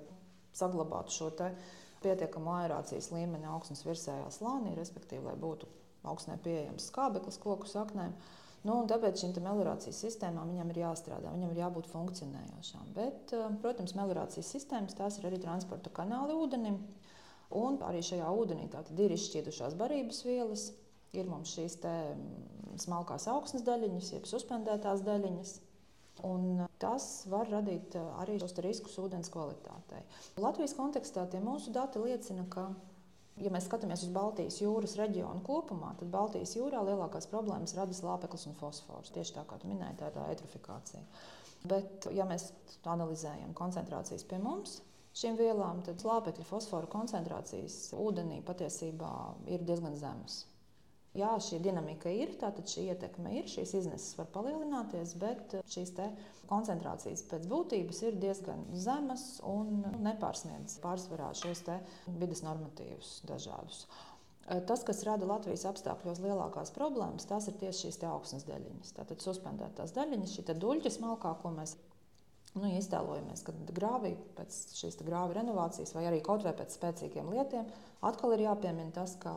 saglabātu 0.57 1.15
šo 1.15 1.31
pietiekamu 2.03 2.51
aerācijas 2.61 3.11
līmeni 3.11 3.47
augsnes 3.51 3.83
virsējā 3.85 4.29
slānī, 4.31 4.75
respektīvi, 4.77 5.25
lai 5.27 5.35
būtu 5.39 5.67
augsnē 6.07 6.37
pieejams 6.43 6.87
skābeklis 6.91 7.39
koku 7.43 7.67
saknēm. 7.67 8.13
Nu, 8.67 8.81
tāpēc 8.91 9.21
šīm 9.21 9.37
meliorācijas 9.43 10.01
sistēmām 10.03 10.49
viņam 10.51 10.71
ir 10.73 10.81
jāstrādā, 10.81 11.31
viņam 11.31 11.53
ir 11.53 11.61
jābūt 11.61 11.87
funkcionējošām. 11.93 12.89
Bet, 12.95 13.31
eh, 13.35 13.45
protams, 13.61 13.95
meliorācijas 13.95 14.51
sistēmas 14.55 14.97
tās 14.97 15.19
ir 15.19 15.29
arī 15.29 15.39
transporta 15.39 15.89
kanāli 15.89 16.35
ūdenim. 16.35 16.81
Un 17.55 17.79
arī 17.81 18.03
šajā 18.05 18.27
ūdenī 18.29 18.67
ir 18.69 19.11
izšķiedušās 19.15 19.73
barības 19.79 20.23
vielas, 20.23 20.71
Ir 21.17 21.29
mums 21.29 21.55
šīs 21.55 21.79
mm, 21.81 22.75
smalkās 22.83 23.25
augsnes 23.31 23.65
daļiņas, 23.65 24.13
jeb 24.13 24.29
suspendētās 24.29 25.01
daļiņas. 25.07 25.55
Un 26.27 26.65
tas 26.83 27.05
var 27.31 27.47
radīt 27.47 27.95
eh, 27.95 28.11
arī 28.21 28.35
šos 28.41 28.57
riskus 28.65 28.99
ūdens 29.01 29.31
kvalitātei. 29.31 30.03
Latvijas 30.37 30.75
kontekstā 30.77 31.25
tie 31.31 31.39
mūsu 31.43 31.71
dati 31.75 32.01
liecina, 32.03 32.45
ka 32.51 32.69
Ja 33.39 33.47
mēs 33.55 33.69
skatāmies 33.69 34.01
uz 34.03 34.09
Baltijas 34.11 34.57
jūras 34.59 34.97
reģionu 34.99 35.39
kopumā, 35.47 35.93
tad 35.95 36.09
Baltijas 36.11 36.57
jūrā 36.57 36.81
lielākās 36.83 37.29
problēmas 37.31 37.71
rada 37.77 37.95
slāpeklis 37.95 38.49
un 38.49 38.57
fosfors. 38.59 39.13
Tieši 39.15 39.37
tā 39.37 39.45
kā 39.47 39.55
tu 39.61 39.69
minēji, 39.69 39.95
tā 40.01 40.09
ir 40.11 40.17
eitrofikācija. 40.25 40.99
Bet, 41.71 42.09
ja 42.15 42.27
mēs 42.27 42.49
analizējam 42.83 43.55
koncentrācijas 43.55 44.27
pie 44.27 44.41
mums, 44.43 44.81
šīm 45.15 45.39
vielām, 45.39 45.79
tad 45.87 46.03
slāpekļa 46.03 46.47
fosforu 46.49 46.91
koncentrācijas 46.91 47.93
ūdenī 47.95 48.41
patiesībā 48.43 49.13
ir 49.55 49.63
diezgan 49.67 49.95
zemas. 49.99 50.41
Jā, 51.19 51.31
šī 51.43 51.59
dinamika 51.63 52.11
ir, 52.13 52.31
tātad 52.39 52.69
šī 52.69 52.85
ietekme 52.93 53.33
ir, 53.35 53.47
šīs 53.51 53.73
izneses 53.81 54.15
var 54.19 54.29
palielināties, 54.33 55.15
bet 55.19 55.57
šīs 55.67 55.91
koncentrācijas 56.49 57.25
pēc 57.29 57.47
būtības 57.49 58.03
ir 58.07 58.19
diezgan 58.21 58.63
zemas 58.73 59.25
un 59.47 59.83
nepārsniedz 60.05 60.79
pārsvarā 60.83 61.33
šos 61.37 61.65
vidas 62.21 62.45
normatīvus 62.45 63.19
dažādus. 63.29 63.83
Tas, 64.65 64.81
kas 64.81 65.03
rada 65.05 65.27
Latvijas 65.29 65.67
apstākļos 65.69 66.23
lielākās 66.23 66.71
problēmas, 66.73 67.27
tās 67.29 67.51
ir 67.51 67.57
tieši 67.61 67.85
šīs 67.85 67.99
augsnes 68.09 68.47
daļiņas. 68.47 68.95
Tātad 68.97 69.21
suspendētās 69.21 69.93
daļiņas, 69.93 70.33
šī 70.39 70.55
duļķa 70.63 70.91
smalkā, 70.95 71.35
ko 71.43 71.51
mēs 71.53 71.75
nu, 72.55 72.71
iztēlojamies, 72.79 73.43
kad 73.45 73.59
grāvī 73.77 74.15
pēc 74.39 74.57
šīs 74.79 74.97
grāvī 75.05 75.37
renovācijas 75.37 75.93
vai 75.93 76.07
arī 76.09 76.23
kaut 76.25 76.47
vai 76.47 76.55
pēc 76.57 76.79
spēcīgiem 76.79 77.29
lietiem, 77.35 77.69
atkal 78.09 78.33
ir 78.33 78.47
jāpiemina 78.47 78.95
tas, 78.95 79.13
ka 79.21 79.35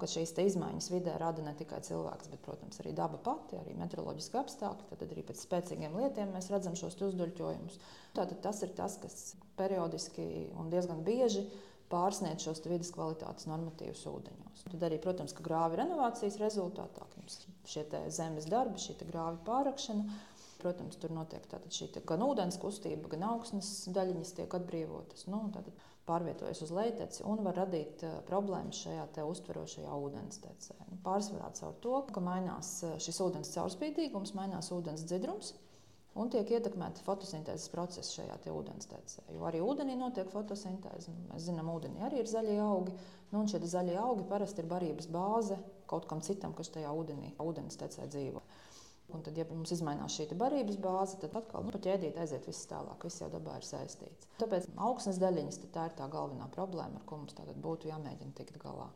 ka 0.00 0.08
šīs 0.10 0.34
izmaiņas 0.42 0.90
vidē 0.92 1.16
rada 1.20 1.44
ne 1.44 1.54
tikai 1.58 1.80
cilvēks, 1.86 2.30
bet, 2.32 2.42
protams, 2.44 2.80
arī 2.82 2.92
daba 2.96 3.20
pati, 3.22 3.58
arī 3.60 3.76
meteoroloģiski 3.78 4.40
apstākļi. 4.40 5.00
Tad 5.00 5.14
arī 5.14 5.24
pēc 5.28 5.42
spēcīgiem 5.44 5.96
lietiem 6.00 6.32
mēs 6.34 6.50
redzam 6.52 6.76
šos 6.78 6.98
uzduļķojumus. 7.10 7.80
Tātad 8.16 8.40
tas 8.44 8.62
ir 8.66 8.72
tas, 8.78 8.96
kas 9.02 9.34
periodiski 9.60 10.24
un 10.58 10.72
diezgan 10.72 11.04
bieži 11.06 11.44
pārsniedz 11.90 12.46
šos 12.46 12.62
vidas 12.66 12.92
kvalitātes 12.94 13.48
normatīvus 13.50 14.06
ūdeņos. 14.06 14.66
Tad 14.70 14.84
arī, 14.86 15.00
protams, 15.02 15.34
ka 15.34 15.44
grāvi 15.46 15.80
renovācijas 15.80 16.38
rezultātā 16.42 17.06
šie 17.70 17.84
zemes 18.12 18.48
darbi, 18.50 18.80
šī 18.82 18.98
grāvi 19.08 19.40
pārakšana. 19.46 20.20
Protams, 20.60 20.98
tur 21.00 21.12
notiek 21.16 21.46
šī 21.72 21.88
gan 22.04 22.20
ūdens 22.26 22.58
kustība, 22.60 23.08
gan 23.14 23.24
augsnes 23.30 23.88
daļiņas 23.96 24.34
tiek 24.36 24.56
atbrīvotas. 24.58 25.24
Nu, 25.32 25.46
tātad, 25.54 25.72
pārvietojas 26.08 26.62
uz 26.64 26.72
lejteci 26.74 27.24
un 27.28 27.42
var 27.46 27.58
radīt 27.62 28.04
uh, 28.06 28.18
problēmas 28.28 28.82
šajā 28.84 29.24
uztverošajā 29.28 29.96
ūdenstecē. 30.06 30.76
Nu, 30.90 31.00
pārsvarā 31.04 31.50
caur 31.58 31.74
to, 31.84 31.96
ka 32.10 32.22
mainās 32.24 32.76
uh, 32.86 32.94
šis 33.02 33.20
ūdens 33.26 33.52
caurspīdīgums, 33.56 34.34
mainās 34.38 34.72
ūdens 34.74 35.04
dzidrums. 35.06 35.54
Un 36.18 36.26
tiek 36.26 36.48
ietekmēta 36.50 37.04
fotosintēzes 37.06 37.70
procesa 37.70 38.16
šajā 38.16 38.38
ūdenstecē. 38.50 39.28
Jo 39.30 39.44
arī 39.46 39.60
ūdenī 39.62 39.94
notiek 39.94 40.26
fotosintēze. 40.32 41.12
Mēs 41.28 41.44
zinām, 41.46 41.70
ka 41.70 41.76
ūdenī 41.78 42.02
arī 42.02 42.24
ir 42.24 42.30
zaļie 42.30 42.56
augi. 42.64 42.96
Nu, 43.30 43.44
šie 43.46 43.60
zaļie 43.62 43.94
augi 44.00 44.26
parasti 44.26 44.64
ir 44.64 44.70
barības 44.72 45.06
bāze 45.14 45.60
kaut 45.90 46.08
kam 46.10 46.22
citam, 46.22 46.54
kas 46.54 46.70
tajā 46.74 46.90
ūdenī, 46.94 47.32
ūdenstecē 47.42 48.08
dzīvo. 48.10 48.42
Un 49.16 49.24
tad, 49.26 49.36
ja 49.38 49.46
mums 49.50 49.74
izmainās 49.74 50.16
šī 50.16 50.28
barības 50.38 50.78
bāze, 50.82 51.18
tad 51.22 51.36
atkal 51.40 51.66
nu, 51.66 51.74
pa 51.74 51.82
ķēdīti 51.82 52.22
aiziet 52.22 52.48
viss 52.48 52.68
tālāk. 52.70 53.04
Viss 53.06 53.22
jau 53.22 53.30
dabā 53.32 53.58
ir 53.58 53.66
saistīts. 53.66 54.30
Tāpēc 54.40 54.70
augsnes 54.88 55.20
daļiņas 55.22 55.62
tā 55.74 55.90
ir 55.90 55.98
tā 55.98 56.08
galvenā 56.12 56.50
problēma, 56.54 57.00
ar 57.00 57.06
ko 57.08 57.22
mums 57.22 57.38
būtu 57.64 57.90
jāmēģina 57.90 58.36
tikt 58.38 58.60
galā. 58.62 58.90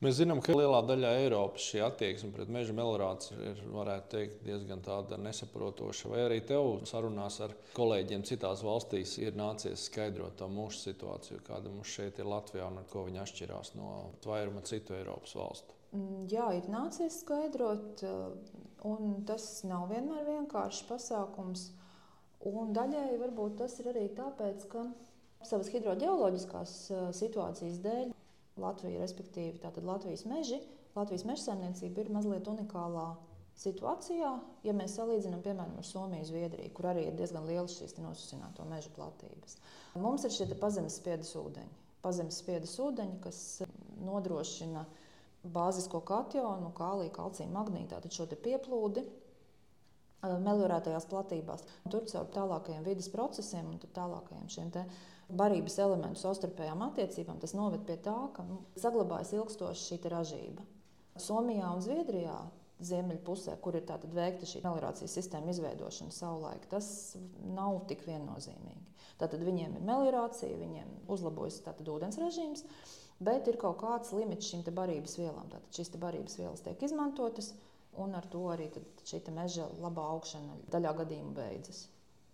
Mēs 0.00 0.14
zinām, 0.16 0.38
ka 0.40 0.54
lielā 0.56 0.78
daļā 0.88 1.08
Eiropas 1.26 1.60
šī 1.68 1.82
attieksme 1.84 2.30
pret 2.32 2.48
meža 2.48 2.72
meliorāciju 2.72 3.50
ir 3.50 3.58
teikt, 4.08 4.38
diezgan 4.46 4.80
nesaprotoša. 5.26 6.08
Vai 6.08 6.22
arī 6.24 6.38
tev 6.48 6.68
sarunās 6.88 7.36
ar 7.44 7.52
kolēģiem 7.76 8.24
citās 8.24 8.62
valstīs 8.64 9.18
ir 9.20 9.36
nācies 9.36 9.84
skaidrot 9.90 10.38
to 10.40 10.48
mūsu 10.48 10.86
situāciju, 10.86 11.42
kāda 11.44 11.68
mums 11.68 11.92
šeit 11.92 12.16
ir 12.16 12.32
Latvijā 12.32 12.70
un 12.72 12.80
ar 12.80 12.88
ko 12.88 13.04
viņa 13.10 13.26
atšķirās 13.26 13.74
no 13.76 13.90
vairuma 14.24 14.64
citu 14.64 14.96
Eiropas 14.96 15.36
valstu? 15.36 15.76
Mm, 15.96 16.26
jā, 16.30 16.46
ir 16.58 16.68
nācies 16.70 17.20
skaidrot. 17.24 18.04
Un 18.86 19.20
tas 19.28 19.46
nav 19.68 19.90
vienmēr 19.90 20.24
vienkāršs 20.28 20.86
pasākums. 20.88 21.70
Un 22.48 22.72
daļēji 22.72 23.18
varbūt 23.20 23.58
tas 23.60 23.74
ir 23.82 23.90
arī 23.92 24.06
tāpēc, 24.16 24.64
ka 24.72 24.86
savas 25.44 25.68
hidroģeoloģiskās 25.74 26.76
situācijas 27.18 27.82
dēļ 27.84 28.14
Latvija, 28.60 29.00
respektīvi 29.02 29.60
Latvijas 29.84 30.24
meži, 30.28 30.60
Latvijas 30.96 31.26
meža 31.28 31.50
saimniecība 31.50 32.02
ir 32.02 32.10
mazliet 32.12 32.48
unikālā 32.50 33.10
situācijā, 33.60 34.30
ja 34.64 34.74
mēs 34.76 34.96
salīdzinām 34.96 35.42
piemēram 35.44 35.76
ar 35.80 35.86
Somiju, 35.86 36.24
Zviedriju, 36.28 36.72
kur 36.76 36.90
arī 36.92 37.06
ir 37.08 37.18
diezgan 37.18 37.46
lielas 37.48 37.76
šīs 37.76 37.98
nosusināto 38.00 38.64
meža 38.70 38.92
platības. 38.96 39.58
Mums 40.00 40.24
ir 40.24 40.34
šie 40.34 40.48
pazemes 40.60 40.96
spiedas 41.00 41.34
ūdeņi, 41.36 41.76
pazemes 42.04 42.40
spiedas 42.40 42.74
ūdeņi, 42.80 43.20
kas 43.24 43.40
nodrošina 44.06 44.86
bāzisko 45.44 46.02
kationu, 46.04 46.72
kāliju, 46.76 47.12
kalciju, 47.16 47.48
magnītu, 47.54 47.94
tātad 47.94 48.14
šo 48.14 48.28
pieplūdi 48.30 49.04
meliorētajās 50.20 51.06
platībās. 51.08 51.64
Tur 51.88 52.04
caur 52.10 52.28
tālākajiem 52.34 52.84
vidas 52.84 53.08
procesiem 53.12 53.70
un 53.72 53.80
tālākajiem 53.80 54.50
šiem 54.52 54.72
barības 55.30 55.78
elementu 55.78 56.20
savstarpējām 56.20 56.82
attiecībām 56.90 57.38
tas 57.40 57.54
noved 57.54 57.84
pie 57.86 57.96
tā, 58.02 58.16
ka 58.34 58.44
nu, 58.44 58.64
saglabājas 58.80 59.32
ilgstoši 59.38 59.86
šī 59.94 60.10
ražība. 60.12 60.64
Somijā 61.20 61.70
un 61.74 61.82
Zviedrijā 61.84 62.36
ziemeļpusē, 62.84 63.56
kur 63.60 63.76
ir 63.76 63.84
veikta 64.16 64.48
šī 64.48 64.62
meliorācijas 64.64 65.14
sistēma 65.18 65.52
izveidošana 65.52 66.14
savulaik, 66.14 66.64
tas 66.72 67.16
nav 67.54 67.82
tik 67.90 68.06
viennozīmīgi. 68.08 68.86
Tātad 69.20 69.42
viņiem 69.44 69.76
ir 69.76 69.84
meliorācija, 69.84 70.56
viņiem 70.56 70.94
uzlabojas 71.12 71.60
ūdens 71.92 72.18
režīms, 72.20 72.64
bet 73.20 73.48
ir 73.52 73.60
kaut 73.60 73.78
kāds 73.82 74.14
limits 74.16 74.50
šīm 74.50 74.64
barības 74.74 75.18
vielām. 75.20 75.46
Tātad 75.52 75.78
šīs 75.78 75.94
barības 76.00 76.38
vielas 76.40 76.64
tiek 76.66 76.82
izmantotas, 76.88 77.52
un 78.00 78.16
ar 78.16 78.26
to 78.32 78.42
arī 78.52 78.70
šī 79.04 79.22
meža 79.36 79.68
labā 79.82 80.10
augšana 80.16 80.60
daļā 80.72 80.96
gadījumā 81.02 81.34
beidzas. 81.38 81.88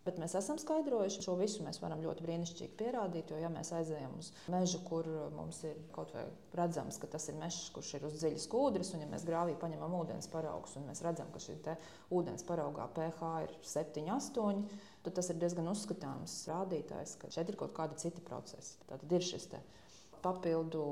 Bet 0.07 0.21
mēs 0.23 0.37
esam 0.39 0.59
skaidrojuši, 0.63 1.23
šo 1.25 1.33
visu 1.35 1.65
mēs 1.67 1.81
varam 1.83 1.99
ļoti 2.05 2.23
brīnišķīgi 2.23 2.77
pierādīt. 2.79 3.33
Jo, 3.33 3.41
ja 3.43 3.49
mēs 3.51 3.73
aizejam 3.75 4.13
uz 4.21 4.29
mežu, 4.53 4.79
kur 4.87 5.09
mums 5.35 5.59
ir 5.67 5.81
kaut 5.97 6.13
vai 6.15 6.23
redzams, 6.55 7.01
ka 7.03 7.09
tas 7.11 7.27
ir 7.27 7.35
mežs, 7.41 7.73
kurš 7.75 7.97
ir 7.99 8.07
uz 8.07 8.15
dziļas 8.21 8.47
kūdras, 8.53 8.93
un 8.95 9.03
ja 9.03 9.09
mēs 9.11 9.27
grāvī 9.27 9.57
paņemam 9.59 9.97
ūdens 9.99 10.31
paraugus, 10.31 10.77
un 10.79 10.87
mēs 10.93 11.03
redzam, 11.03 11.33
ka 11.35 11.43
šī 11.43 11.59
ūdens 12.15 12.47
paraugā 12.47 12.87
pH 12.95 13.33
ir 13.49 13.57
7, 13.67 14.07
8, 14.15 14.63
tad 15.09 15.19
tas 15.19 15.33
ir 15.35 15.43
diezgan 15.43 15.73
uzskatāms 15.75 16.39
rādītājs, 16.53 17.17
ka 17.19 17.33
šeit 17.35 17.51
ir 17.51 17.59
kaut 17.59 17.75
kādi 17.75 17.99
citi 18.07 18.23
procesi. 18.31 18.77
Tad 18.87 19.03
ir 19.11 19.27
šis 19.27 19.51
papildu 20.25 20.85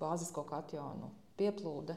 bāzisko 0.00 0.44
kationu 0.48 1.10
pieplūde, 1.38 1.96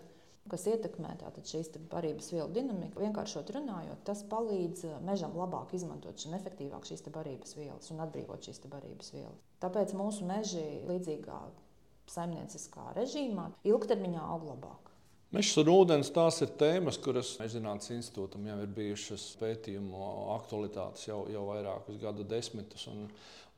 kas 0.51 0.65
ietekmē 0.71 1.13
šīs 1.43 1.71
barības 1.91 2.31
vielu 2.33 2.47
dinamiku. 2.55 3.03
Vienkāršot 3.03 3.51
runājot, 3.55 4.03
tas 4.07 4.23
palīdz 4.31 4.85
eh, 4.87 4.97
mežam 5.05 5.35
labāk 5.37 5.73
izmantot 5.75 6.23
un 6.27 6.37
efektīvāk 6.39 6.87
šīs 6.87 7.05
barības 7.13 7.55
vielas 7.59 7.91
un 7.91 8.03
atbrīvot 8.05 8.47
šīs 8.47 8.63
barības 8.71 9.13
vielas. 9.13 9.41
Tāpēc 9.63 9.93
mūsu 9.97 10.27
meži 10.29 10.65
līdzīgā 10.87 11.39
saimnieciskā 12.07 12.93
režīmā 12.95 13.51
ilgtermiņā 13.67 14.23
aug 14.23 14.47
labāk. 14.53 14.93
Mežs 15.35 15.57
un 15.59 15.67
ūdens 15.67 16.07
tās 16.15 16.37
ir 16.39 16.53
tēmas, 16.55 16.95
kuras 17.03 17.33
Mežģinātnes 17.41 17.91
institūtam 17.97 18.45
jau 18.47 18.61
ir 18.63 18.69
bijušas 18.71 19.25
pētījumu 19.41 19.99
aktualitātes 20.37 21.09
jau, 21.09 21.25
jau 21.27 21.41
vairākus 21.49 21.97
gadu 21.99 22.23
desmitus. 22.23 22.87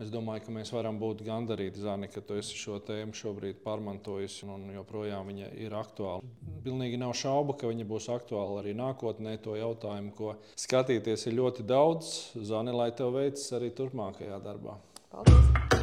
Es 0.01 0.09
domāju, 0.09 0.47
ka 0.47 0.55
mēs 0.55 0.71
varam 0.73 0.97
būt 0.97 1.21
gandarīti, 1.27 1.83
Zani, 1.83 2.07
ka 2.09 2.23
tu 2.25 2.39
esi 2.39 2.57
šo 2.57 2.79
tēmu 2.87 3.13
šobrīd 3.13 3.59
pārmantojis 3.61 4.39
un 4.47 4.65
joprojām 4.73 5.29
viņa 5.29 5.51
ir 5.61 5.75
aktuāla. 5.77 6.25
Pilnīgi 6.65 6.97
nav 6.97 7.13
šaubu, 7.19 7.53
ka 7.59 7.69
viņa 7.69 7.85
būs 7.91 8.09
aktuāla 8.15 8.63
arī 8.63 8.73
nākotnē. 8.79 9.35
To 9.45 9.59
jautājumu, 9.59 10.15
ko 10.17 10.37
skatīties, 10.57 11.27
ir 11.29 11.37
ļoti 11.37 11.67
daudz. 11.69 12.15
Zani, 12.49 12.73
lai 12.73 12.89
tev 12.97 13.13
veicas 13.19 13.45
arī 13.59 13.69
turpmākajā 13.77 14.41
darbā. 14.47 14.79
Paldies! 15.11 15.78